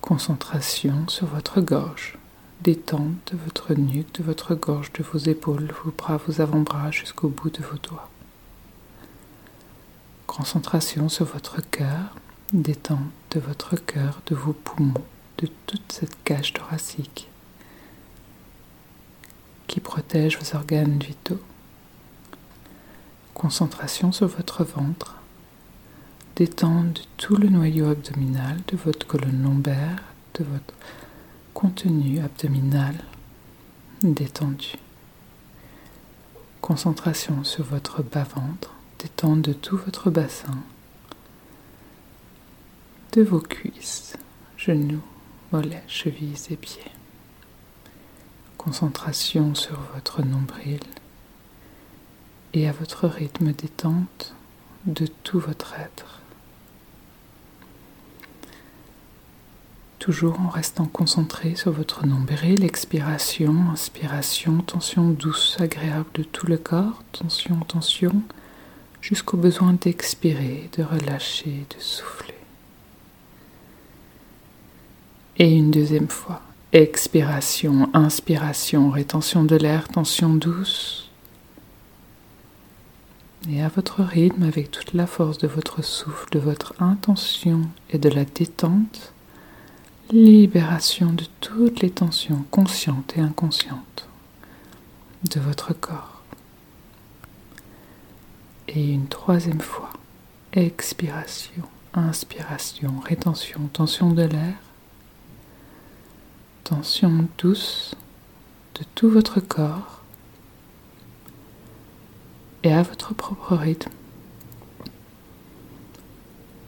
Concentration 0.01 1.07
sur 1.07 1.27
votre 1.27 1.61
gorge. 1.61 2.17
Détente 2.59 3.31
de 3.31 3.37
votre 3.37 3.73
nuque, 3.73 4.15
de 4.15 4.23
votre 4.23 4.53
gorge, 4.53 4.91
de 4.91 5.01
vos 5.01 5.19
épaules, 5.19 5.71
vos 5.85 5.91
bras, 5.91 6.17
vos 6.17 6.41
avant-bras 6.41 6.91
jusqu'au 6.91 7.29
bout 7.29 7.51
de 7.51 7.63
vos 7.63 7.77
doigts. 7.77 8.09
Concentration 10.27 11.07
sur 11.07 11.23
votre 11.23 11.61
cœur. 11.71 12.15
Détente 12.53 12.99
de 13.31 13.39
votre 13.39 13.75
cœur, 13.75 14.21
de 14.25 14.35
vos 14.35 14.53
poumons, 14.53 15.03
de 15.37 15.47
toute 15.67 15.91
cette 15.91 16.23
cage 16.23 16.53
thoracique 16.53 17.29
qui 19.67 19.79
protège 19.79 20.39
vos 20.39 20.55
organes 20.55 20.97
vitaux. 20.97 21.39
Concentration 23.35 24.11
sur 24.11 24.27
votre 24.27 24.63
ventre. 24.63 25.17
Détente 26.35 26.93
de 26.93 27.01
tout 27.17 27.35
le 27.35 27.49
noyau 27.49 27.89
abdominal, 27.89 28.57
de 28.67 28.77
votre 28.77 29.05
colonne 29.05 29.43
lombaire, 29.43 30.01
de 30.33 30.43
votre 30.43 30.73
contenu 31.53 32.19
abdominal 32.19 32.95
détendu. 34.03 34.75
Concentration 36.61 37.43
sur 37.43 37.65
votre 37.65 38.01
bas-ventre, 38.01 38.73
détente 38.99 39.41
de 39.41 39.53
tout 39.53 39.77
votre 39.77 40.09
bassin, 40.09 40.57
de 43.13 43.23
vos 43.23 43.39
cuisses, 43.39 44.17
genoux, 44.57 45.03
mollets, 45.51 45.83
chevilles 45.87 46.47
et 46.51 46.55
pieds 46.55 46.91
concentration 48.59 49.55
sur 49.55 49.79
votre 49.95 50.21
nombril 50.21 50.81
et 52.53 52.67
à 52.67 52.73
votre 52.73 53.07
rythme 53.07 53.53
détente 53.53 54.35
de 54.85 55.07
tout 55.23 55.39
votre 55.39 55.73
être. 55.79 56.19
Toujours 59.97 60.41
en 60.41 60.49
restant 60.49 60.87
concentré 60.87 61.55
sur 61.55 61.71
votre 61.71 62.05
nombril, 62.05 62.65
expiration, 62.65 63.55
inspiration, 63.71 64.61
tension 64.61 65.09
douce, 65.09 65.55
agréable 65.59 66.09
de 66.13 66.23
tout 66.23 66.45
le 66.45 66.57
corps, 66.57 67.01
tension, 67.13 67.59
tension, 67.61 68.21
jusqu'au 69.01 69.37
besoin 69.37 69.73
d'expirer, 69.73 70.69
de 70.77 70.83
relâcher, 70.83 71.65
de 71.75 71.81
souffler. 71.81 72.38
Et 75.41 75.53
une 75.53 75.71
deuxième 75.71 76.09
fois. 76.09 76.41
Expiration, 76.73 77.89
inspiration, 77.93 78.89
rétention 78.89 79.45
de 79.45 79.55
l'air, 79.55 79.87
tension 79.87 80.33
douce. 80.33 81.09
Et 83.49 83.63
à 83.63 83.69
votre 83.69 84.03
rythme, 84.03 84.43
avec 84.43 84.69
toute 84.69 84.93
la 84.93 85.07
force 85.07 85.37
de 85.37 85.47
votre 85.47 85.81
souffle, 85.81 86.29
de 86.31 86.39
votre 86.39 86.73
intention 86.81 87.61
et 87.89 87.97
de 87.97 88.09
la 88.09 88.25
détente, 88.25 89.13
libération 90.11 91.13
de 91.13 91.23
toutes 91.39 91.79
les 91.79 91.89
tensions 91.89 92.43
conscientes 92.51 93.13
et 93.15 93.21
inconscientes 93.21 94.09
de 95.23 95.39
votre 95.39 95.73
corps. 95.73 96.21
Et 98.67 98.91
une 98.91 99.07
troisième 99.07 99.61
fois, 99.61 99.89
expiration, 100.51 101.63
inspiration, 101.93 102.99
rétention, 103.05 103.69
tension 103.71 104.11
de 104.11 104.23
l'air 104.23 104.55
tension 106.69 107.27
douce 107.39 107.95
de 108.75 108.83
tout 108.93 109.09
votre 109.09 109.39
corps 109.39 110.03
et 112.63 112.71
à 112.71 112.83
votre 112.83 113.15
propre 113.15 113.55
rythme. 113.55 113.89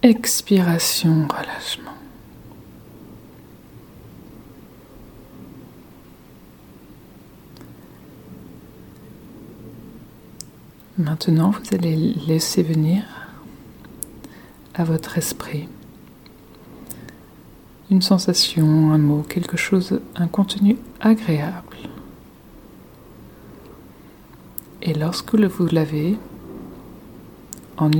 Expiration, 0.01 1.27
relâchement. 1.27 1.91
Maintenant, 10.97 11.51
vous 11.51 11.75
allez 11.75 11.95
laisser 11.95 12.63
venir 12.63 13.03
à 14.73 14.83
votre 14.83 15.19
esprit 15.19 15.69
une 17.91 18.01
sensation, 18.01 18.93
un 18.93 18.97
mot, 18.97 19.21
quelque 19.27 19.57
chose, 19.57 19.99
un 20.15 20.27
contenu 20.27 20.77
agréable. 21.01 21.77
Et 24.81 24.93
lorsque 24.93 25.35
vous 25.35 25.67
l'avez, 25.67 26.17
en, 27.77 27.91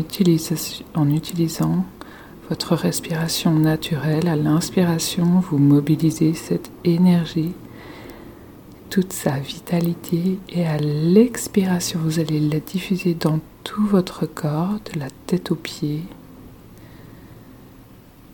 en 0.96 1.10
utilisant 1.10 1.86
votre 2.50 2.76
respiration 2.76 3.52
naturelle, 3.52 4.30
à 4.30 4.38
l'inspiration, 4.38 5.42
vous 5.42 5.58
mobilisez 5.58 6.34
cette 6.36 6.72
énergie, 6.86 7.52
toute 8.90 9.12
sa 9.12 9.40
vitalité, 9.40 10.40
et 10.50 10.66
à 10.66 10.78
l'expiration, 10.78 12.00
vous 12.02 12.20
allez 12.20 12.40
la 12.40 12.62
diffuser 12.62 13.14
dans 13.14 13.42
tout 13.66 13.86
votre 13.86 14.26
corps, 14.26 14.80
de 14.94 15.00
la 15.00 15.10
tête 15.28 15.52
aux 15.52 15.56
pieds, 15.56 16.04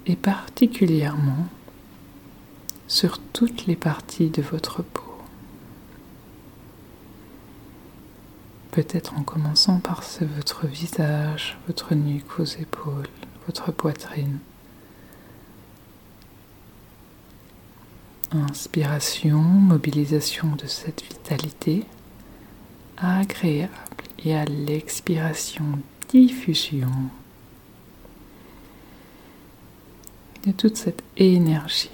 et 0.08 0.16
particulièrement 0.16 1.48
sur 2.88 3.20
toutes 3.34 3.66
les 3.68 3.76
parties 3.76 4.30
de 4.30 4.42
votre 4.42 4.82
peau. 4.82 5.04
Peut-être 8.72 9.14
en 9.18 9.24
commençant 9.24 9.80
par 9.80 10.04
votre 10.36 10.68
visage, 10.68 11.58
votre 11.68 11.94
nuque, 11.94 12.30
vos 12.38 12.46
épaules, 12.46 13.10
votre 13.48 13.72
poitrine. 13.72 14.40
Inspiration, 18.32 19.40
mobilisation 19.40 20.56
de 20.56 20.68
cette 20.68 21.02
vitalité 21.02 21.86
agréable 22.98 23.74
et 24.24 24.36
à 24.36 24.46
l'expiration, 24.46 25.80
diffusion 26.10 26.92
toute 30.54 30.78
cette 30.78 31.04
énergie 31.18 31.92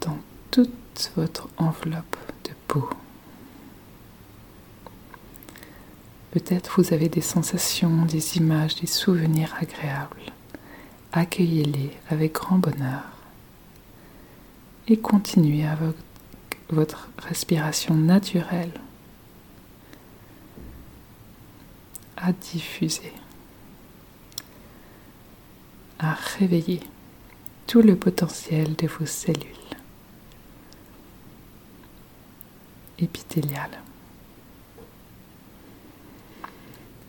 dans 0.00 0.18
toute 0.50 1.12
votre 1.16 1.48
enveloppe 1.56 2.16
de 2.44 2.50
peau. 2.68 2.88
Peut-être 6.30 6.80
vous 6.80 6.92
avez 6.92 7.08
des 7.08 7.22
sensations, 7.22 8.04
des 8.04 8.36
images, 8.36 8.76
des 8.76 8.86
souvenirs 8.86 9.54
agréables 9.60 10.32
accueillez-les 11.16 11.90
avec 12.10 12.34
grand 12.34 12.58
bonheur 12.58 13.04
et 14.86 14.98
continuez 14.98 15.66
avec 15.66 15.96
votre 16.68 17.08
respiration 17.18 17.94
naturelle 17.94 18.72
à 22.18 22.32
diffuser, 22.32 23.12
à 25.98 26.14
réveiller 26.38 26.80
tout 27.66 27.82
le 27.82 27.96
potentiel 27.96 28.74
de 28.76 28.86
vos 28.86 29.06
cellules 29.06 29.44
épithéliales. 32.98 33.82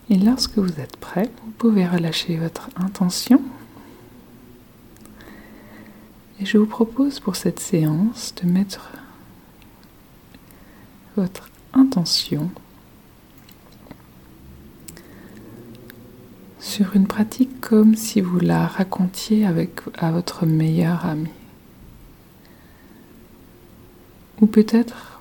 Et 0.09 0.17
lorsque 0.17 0.57
vous 0.57 0.79
êtes 0.79 0.97
prêt, 0.97 1.29
vous 1.43 1.51
pouvez 1.51 1.85
relâcher 1.85 2.37
votre 2.37 2.69
intention 2.77 3.41
et 6.39 6.45
je 6.45 6.57
vous 6.57 6.65
propose 6.65 7.19
pour 7.19 7.35
cette 7.35 7.59
séance 7.59 8.33
de 8.41 8.47
mettre 8.47 8.91
votre 11.15 11.49
intention 11.73 12.51
sur 16.77 16.95
une 16.95 17.07
pratique 17.07 17.59
comme 17.59 17.95
si 17.95 18.21
vous 18.21 18.39
la 18.39 18.67
racontiez 18.67 19.47
avec, 19.47 19.79
à 19.97 20.11
votre 20.11 20.45
meilleur 20.45 21.07
ami. 21.07 21.31
Ou 24.41 24.45
peut-être 24.45 25.19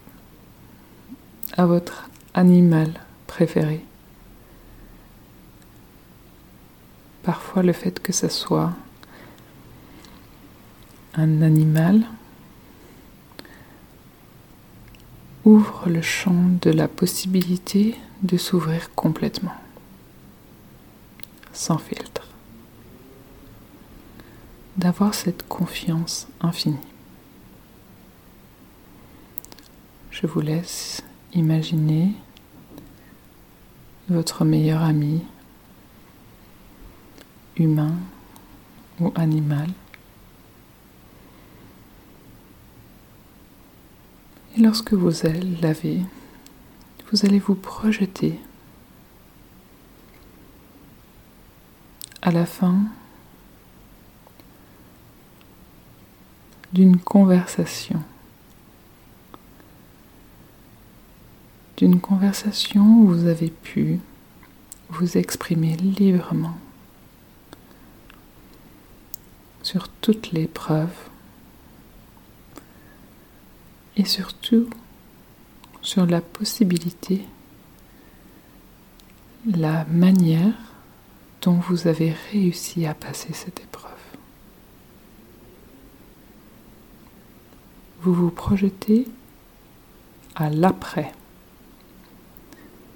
à 1.56 1.64
votre 1.64 2.10
animal 2.34 2.92
préféré. 3.26 3.82
Parfois 7.22 7.62
le 7.62 7.72
fait 7.72 8.00
que 8.00 8.12
ce 8.12 8.28
soit 8.28 8.74
un 11.14 11.40
animal 11.40 12.02
ouvre 15.46 15.88
le 15.88 16.02
champ 16.02 16.50
de 16.60 16.70
la 16.70 16.86
possibilité 16.86 17.94
de 18.22 18.36
s'ouvrir 18.36 18.94
complètement, 18.94 19.54
sans 21.56 21.78
filtre, 21.78 22.28
d'avoir 24.76 25.14
cette 25.14 25.48
confiance 25.48 26.28
infinie. 26.40 26.76
Je 30.10 30.26
vous 30.26 30.40
laisse 30.40 31.02
imaginer 31.32 32.12
votre 34.08 34.44
meilleur 34.44 34.82
ami, 34.82 35.22
humain 37.56 37.94
ou 39.00 39.12
animal, 39.16 39.68
Et 44.56 44.62
lorsque 44.62 44.94
vous 44.94 45.10
l'avez, 45.60 46.00
vous 47.12 47.26
allez 47.26 47.38
vous 47.38 47.54
projeter 47.54 48.40
à 52.26 52.32
la 52.32 52.44
fin 52.44 52.76
d'une 56.72 56.98
conversation. 56.98 58.02
D'une 61.76 62.00
conversation 62.00 62.82
où 62.82 63.06
vous 63.06 63.26
avez 63.28 63.48
pu 63.48 64.00
vous 64.88 65.16
exprimer 65.16 65.76
librement 65.76 66.58
sur 69.62 69.88
toutes 69.88 70.32
les 70.32 70.48
preuves 70.48 71.08
et 73.96 74.04
surtout 74.04 74.68
sur 75.80 76.06
la 76.06 76.20
possibilité, 76.20 77.24
la 79.46 79.84
manière 79.84 80.65
vous 81.54 81.86
avez 81.86 82.14
réussi 82.32 82.86
à 82.86 82.94
passer 82.94 83.32
cette 83.32 83.60
épreuve. 83.60 83.92
Vous 88.02 88.12
vous 88.12 88.30
projetez 88.30 89.06
à 90.34 90.50
l'après, 90.50 91.12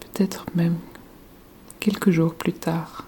peut-être 0.01 0.47
même 0.55 0.77
quelques 1.79 2.11
jours 2.11 2.35
plus 2.35 2.53
tard. 2.53 3.07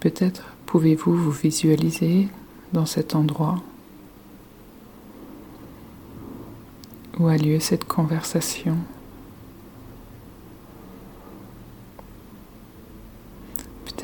Peut-être 0.00 0.44
pouvez-vous 0.66 1.14
vous 1.14 1.30
visualiser 1.32 2.28
dans 2.72 2.86
cet 2.86 3.14
endroit 3.14 3.62
où 7.18 7.28
a 7.28 7.36
lieu 7.36 7.60
cette 7.60 7.84
conversation. 7.84 8.76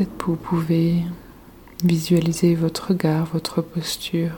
Peut-être 0.03 0.27
vous 0.27 0.35
pouvez 0.35 1.05
visualiser 1.85 2.57
votre 2.57 2.89
regard, 2.89 3.25
votre 3.27 3.63
posture. 3.63 4.33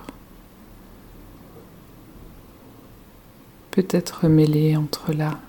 Peut-être 3.70 4.28
mêler 4.28 4.76
entre 4.76 5.14
là 5.14 5.40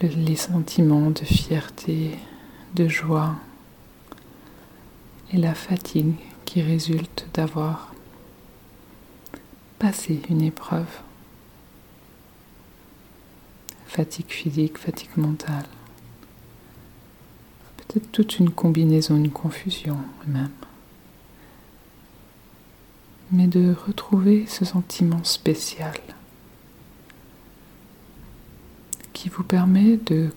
les 0.00 0.36
sentiments 0.36 1.10
de 1.10 1.26
fierté, 1.26 2.12
de 2.74 2.88
joie 2.88 3.34
et 5.34 5.36
la 5.36 5.54
fatigue 5.54 6.14
qui 6.46 6.62
résulte 6.62 7.26
d'avoir 7.34 7.92
passé 9.78 10.22
une 10.30 10.40
épreuve. 10.40 11.02
Fatigue 13.88 14.30
physique, 14.30 14.78
fatigue 14.78 15.18
mentale. 15.18 15.66
Peut-être 17.92 18.10
toute 18.10 18.38
une 18.38 18.50
combinaison, 18.50 19.16
une 19.16 19.30
confusion 19.30 19.98
même. 20.26 20.48
Mais 23.30 23.46
de 23.46 23.74
retrouver 23.86 24.46
ce 24.46 24.64
sentiment 24.64 25.24
spécial 25.24 25.94
qui 29.12 29.28
vous 29.28 29.42
permet 29.42 29.98
de 29.98 30.30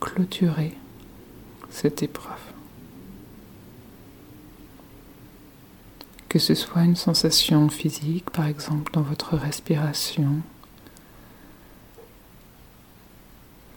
clôturer 0.00 0.74
cette 1.70 2.02
épreuve. 2.02 2.36
que 6.28 6.42
ce 6.42 6.54
soit 6.54 6.82
une 6.82 6.96
sensation 6.96 7.70
physique, 7.70 8.28
par 8.28 8.46
exemple 8.46 8.92
dans 8.92 9.00
votre 9.00 9.36
respiration, 9.36 10.42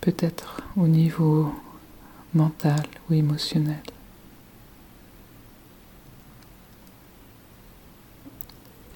peut-être 0.01 0.61
au 0.75 0.87
niveau 0.87 1.53
mental 2.33 2.85
ou 3.09 3.13
émotionnel. 3.13 3.81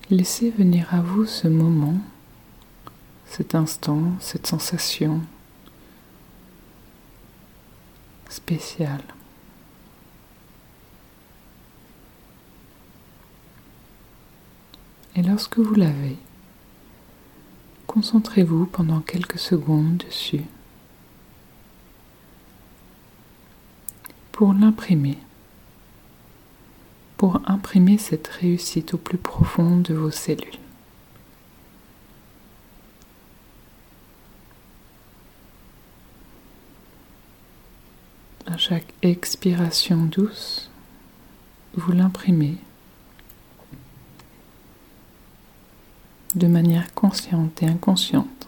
Laissez 0.09 0.51
venir 0.51 0.93
à 0.93 1.01
vous 1.01 1.25
ce 1.25 1.47
moment, 1.47 1.97
cet 3.25 3.55
instant, 3.55 4.11
cette 4.19 4.45
sensation 4.45 5.21
spéciale. 8.29 9.03
Et 15.15 15.21
lorsque 15.21 15.57
vous 15.59 15.75
l'avez, 15.75 16.17
concentrez-vous 17.87 18.65
pendant 18.65 18.99
quelques 18.99 19.39
secondes 19.39 19.97
dessus. 19.97 20.43
Pour 24.33 24.51
l'imprimer, 24.53 25.17
pour 27.17 27.39
imprimer 27.45 27.99
cette 27.99 28.27
réussite 28.27 28.95
au 28.95 28.97
plus 28.97 29.19
profond 29.19 29.77
de 29.77 29.93
vos 29.93 30.11
cellules. 30.11 30.59
À 38.47 38.57
chaque 38.57 38.91
expiration 39.03 40.03
douce, 40.03 40.69
vous 41.75 41.91
l'imprimez. 41.91 42.57
De 46.33 46.47
manière 46.47 46.91
consciente 46.95 47.61
et 47.61 47.67
inconsciente 47.67 48.42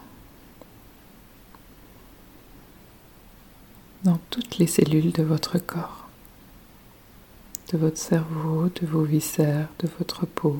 dans 4.06 4.20
toutes 4.30 4.58
les 4.58 4.68
cellules 4.68 5.10
de 5.10 5.24
votre 5.24 5.58
corps, 5.58 6.06
de 7.72 7.76
votre 7.76 7.98
cerveau, 7.98 8.68
de 8.68 8.86
vos 8.86 9.02
viscères, 9.02 9.66
de 9.80 9.88
votre 9.98 10.26
peau, 10.26 10.56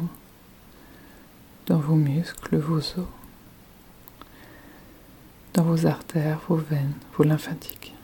dans 1.69 1.79
vos 1.79 1.95
muscles, 1.95 2.57
vos 2.57 2.79
os, 2.79 3.07
dans 5.55 5.63
vos 5.63 5.87
artères, 5.87 6.41
vos 6.49 6.57
veines, 6.57 6.95
vos 7.17 7.23
lymphatiques. 7.23 7.95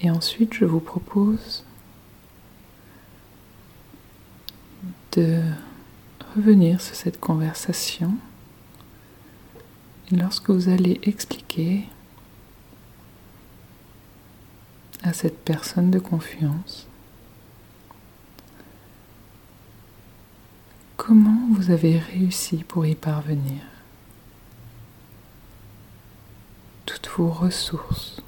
Et 0.00 0.12
ensuite, 0.12 0.54
je 0.54 0.64
vous 0.64 0.78
propose 0.78 1.64
de 5.18 5.42
revenir 6.36 6.80
sur 6.80 6.94
cette 6.94 7.18
conversation. 7.18 8.14
Et 10.12 10.16
lorsque 10.16 10.50
vous 10.50 10.68
allez 10.68 11.00
expliquer 11.02 11.84
à 15.02 15.12
cette 15.12 15.38
personne 15.44 15.90
de 15.90 15.98
confiance 15.98 16.86
comment 20.96 21.48
vous 21.50 21.70
avez 21.70 21.98
réussi 21.98 22.58
pour 22.58 22.86
y 22.86 22.94
parvenir, 22.94 23.62
toutes 26.86 27.08
vos 27.16 27.30
ressources, 27.30 28.22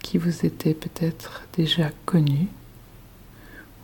qui 0.00 0.18
vous 0.18 0.44
étaient 0.44 0.74
peut-être 0.74 1.42
déjà 1.54 1.90
connues 2.06 2.48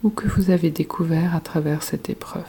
ou 0.03 0.11
que 0.11 0.29
vous 0.29 0.51
avez 0.51 0.71
découvert 0.71 1.35
à 1.35 1.41
travers 1.41 1.83
cette 1.83 2.09
épreuve. 2.09 2.45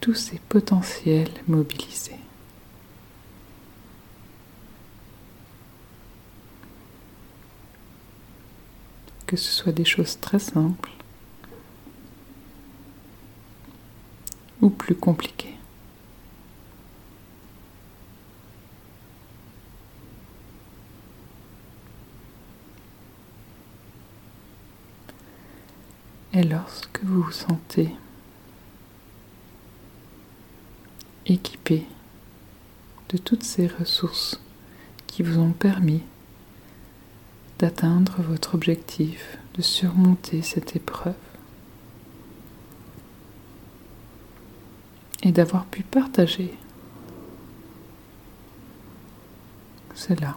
Tous 0.00 0.14
ces 0.14 0.38
potentiels 0.48 1.32
mobilisés. 1.48 2.16
Que 9.26 9.36
ce 9.36 9.50
soit 9.50 9.72
des 9.72 9.84
choses 9.84 10.20
très 10.20 10.38
simples 10.38 10.90
ou 14.60 14.70
plus 14.70 14.94
compliquées. 14.94 15.55
Et 26.36 26.42
lorsque 26.42 27.02
vous 27.02 27.22
vous 27.22 27.32
sentez 27.32 27.88
équipé 31.24 31.86
de 33.08 33.16
toutes 33.16 33.42
ces 33.42 33.66
ressources 33.66 34.38
qui 35.06 35.22
vous 35.22 35.38
ont 35.38 35.52
permis 35.52 36.02
d'atteindre 37.58 38.16
votre 38.18 38.54
objectif, 38.54 39.38
de 39.54 39.62
surmonter 39.62 40.42
cette 40.42 40.76
épreuve 40.76 41.14
et 45.22 45.32
d'avoir 45.32 45.64
pu 45.64 45.84
partager 45.84 46.52
cela 49.94 50.36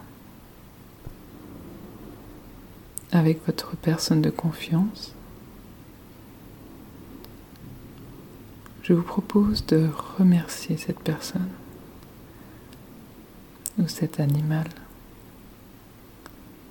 avec 3.12 3.44
votre 3.44 3.76
personne 3.76 4.22
de 4.22 4.30
confiance, 4.30 5.14
je 8.90 8.94
vous 8.96 9.02
propose 9.02 9.64
de 9.66 9.88
remercier 10.18 10.76
cette 10.76 10.98
personne 10.98 11.48
ou 13.78 13.86
cet 13.86 14.18
animal 14.18 14.66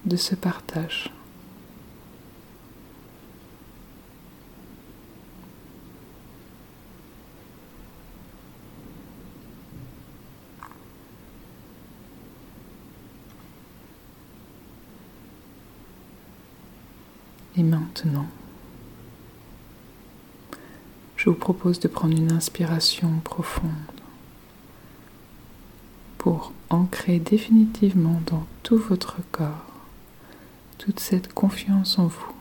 de 0.04 0.18
ce 0.18 0.36
partage. 0.36 1.14
Et 17.56 17.64
maintenant, 17.64 18.28
je 21.20 21.26
vous 21.30 21.36
propose 21.36 21.82
de 21.82 21.90
prendre 21.90 22.18
une 22.18 22.32
inspiration 22.32 23.20
profonde 23.26 23.70
pour 26.18 26.54
ancrer 26.70 27.20
définitivement 27.20 28.22
dans 28.26 28.48
tout 28.64 28.78
votre 28.78 29.18
corps 29.34 29.66
toute 30.78 31.02
cette 31.02 31.34
confiance 31.34 32.00
en 32.00 32.08
vous, 32.08 32.34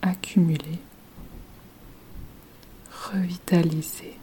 accumuler, 0.00 0.78
revitaliser 3.12 4.16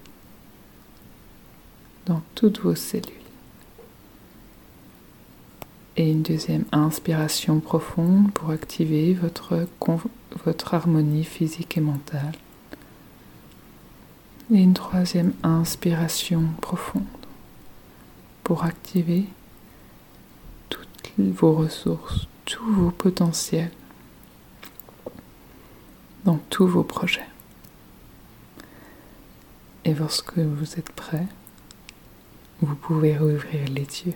dans 2.07 2.23
toutes 2.33 2.61
vos 2.61 2.73
cellules. 2.73 3.18
Et 5.99 6.11
une 6.11 6.21
deuxième 6.21 6.63
inspiration 6.71 7.59
profonde 7.59 8.31
pour 8.31 8.51
activer 8.51 9.13
votre, 9.13 9.67
harmonie 10.73 11.25
physique 11.25 11.75
et 11.75 11.81
mentale. 11.81 12.35
Et 14.49 14.59
une 14.59 14.73
troisième 14.73 15.33
inspiration 15.43 16.45
profonde 16.61 17.03
pour 18.45 18.63
activer 18.63 19.25
toutes 20.69 21.11
vos 21.17 21.51
ressources, 21.51 22.29
tous 22.45 22.71
vos 22.71 22.91
potentiels 22.91 23.71
dans 26.23 26.39
tous 26.49 26.65
vos 26.65 26.83
projets. 26.83 27.27
Et 29.83 29.93
lorsque 29.93 30.37
vous 30.37 30.79
êtes 30.79 30.93
prêt, 30.93 31.27
vous 32.61 32.75
pouvez 32.75 33.17
rouvrir 33.17 33.67
les 33.67 33.81
yeux. 34.05 34.13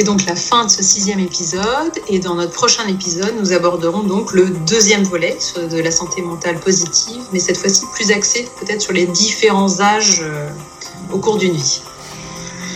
C'est 0.00 0.06
donc 0.06 0.24
la 0.24 0.34
fin 0.34 0.64
de 0.64 0.70
ce 0.70 0.82
sixième 0.82 1.20
épisode 1.20 1.92
et 2.08 2.20
dans 2.20 2.34
notre 2.34 2.52
prochain 2.52 2.88
épisode, 2.88 3.34
nous 3.38 3.52
aborderons 3.52 4.02
donc 4.02 4.32
le 4.32 4.48
deuxième 4.66 5.02
volet 5.02 5.36
de 5.70 5.78
la 5.78 5.90
santé 5.90 6.22
mentale 6.22 6.58
positive, 6.58 7.20
mais 7.34 7.38
cette 7.38 7.58
fois-ci 7.58 7.84
plus 7.92 8.10
axé 8.10 8.48
peut-être 8.58 8.80
sur 8.80 8.94
les 8.94 9.04
différents 9.04 9.78
âges 9.82 10.22
euh, 10.22 10.48
au 11.12 11.18
cours 11.18 11.36
d'une 11.36 11.52
vie. 11.52 11.82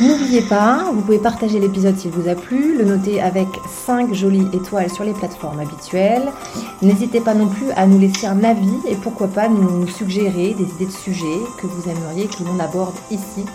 N'oubliez 0.02 0.42
pas, 0.42 0.90
vous 0.92 1.00
pouvez 1.00 1.16
partager 1.16 1.58
l'épisode 1.58 1.98
s'il 1.98 2.10
vous 2.10 2.28
a 2.28 2.34
plu, 2.34 2.76
le 2.76 2.84
noter 2.84 3.22
avec 3.22 3.48
5 3.86 4.12
jolies 4.12 4.48
étoiles 4.52 4.92
sur 4.92 5.04
les 5.04 5.14
plateformes 5.14 5.60
habituelles. 5.60 6.30
N'hésitez 6.82 7.22
pas 7.22 7.32
non 7.32 7.48
plus 7.48 7.70
à 7.74 7.86
nous 7.86 7.98
laisser 7.98 8.26
un 8.26 8.44
avis 8.44 8.76
et 8.86 8.96
pourquoi 8.96 9.28
pas 9.28 9.48
nous 9.48 9.88
suggérer 9.88 10.52
des 10.52 10.64
idées 10.64 10.92
de 10.92 10.92
sujets 10.92 11.40
que 11.56 11.66
vous 11.66 11.88
aimeriez 11.88 12.26
que 12.26 12.44
l'on 12.44 12.60
aborde 12.60 12.96
ici 13.10 13.46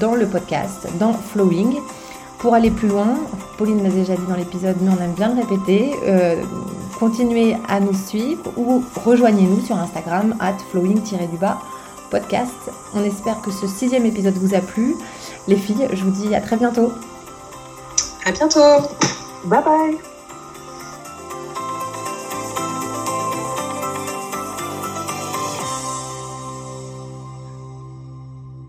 dans 0.00 0.16
le 0.16 0.26
podcast, 0.26 0.88
dans 0.98 1.12
Flowing. 1.12 1.76
Pour 2.44 2.52
aller 2.52 2.70
plus 2.70 2.88
loin, 2.88 3.14
Pauline 3.56 3.82
l'a 3.82 3.88
déjà 3.88 4.14
dit 4.14 4.26
dans 4.28 4.36
l'épisode, 4.36 4.76
mais 4.82 4.90
on 4.90 5.02
aime 5.02 5.14
bien 5.14 5.34
le 5.34 5.40
répéter, 5.40 5.94
euh, 6.04 6.42
continuez 6.98 7.56
à 7.70 7.80
nous 7.80 7.94
suivre 7.94 8.42
ou 8.58 8.84
rejoignez-nous 9.02 9.64
sur 9.64 9.78
Instagram 9.78 10.34
at 10.40 10.58
flowing-du-bas 10.70 11.58
podcast. 12.10 12.70
On 12.94 13.02
espère 13.02 13.40
que 13.40 13.50
ce 13.50 13.66
sixième 13.66 14.04
épisode 14.04 14.34
vous 14.34 14.54
a 14.54 14.60
plu. 14.60 14.94
Les 15.48 15.56
filles, 15.56 15.88
je 15.90 16.04
vous 16.04 16.10
dis 16.10 16.34
à 16.34 16.42
très 16.42 16.56
bientôt. 16.56 16.92
À 18.26 18.32
bientôt. 18.32 18.88
Bye 19.46 19.64
bye. 19.64 20.13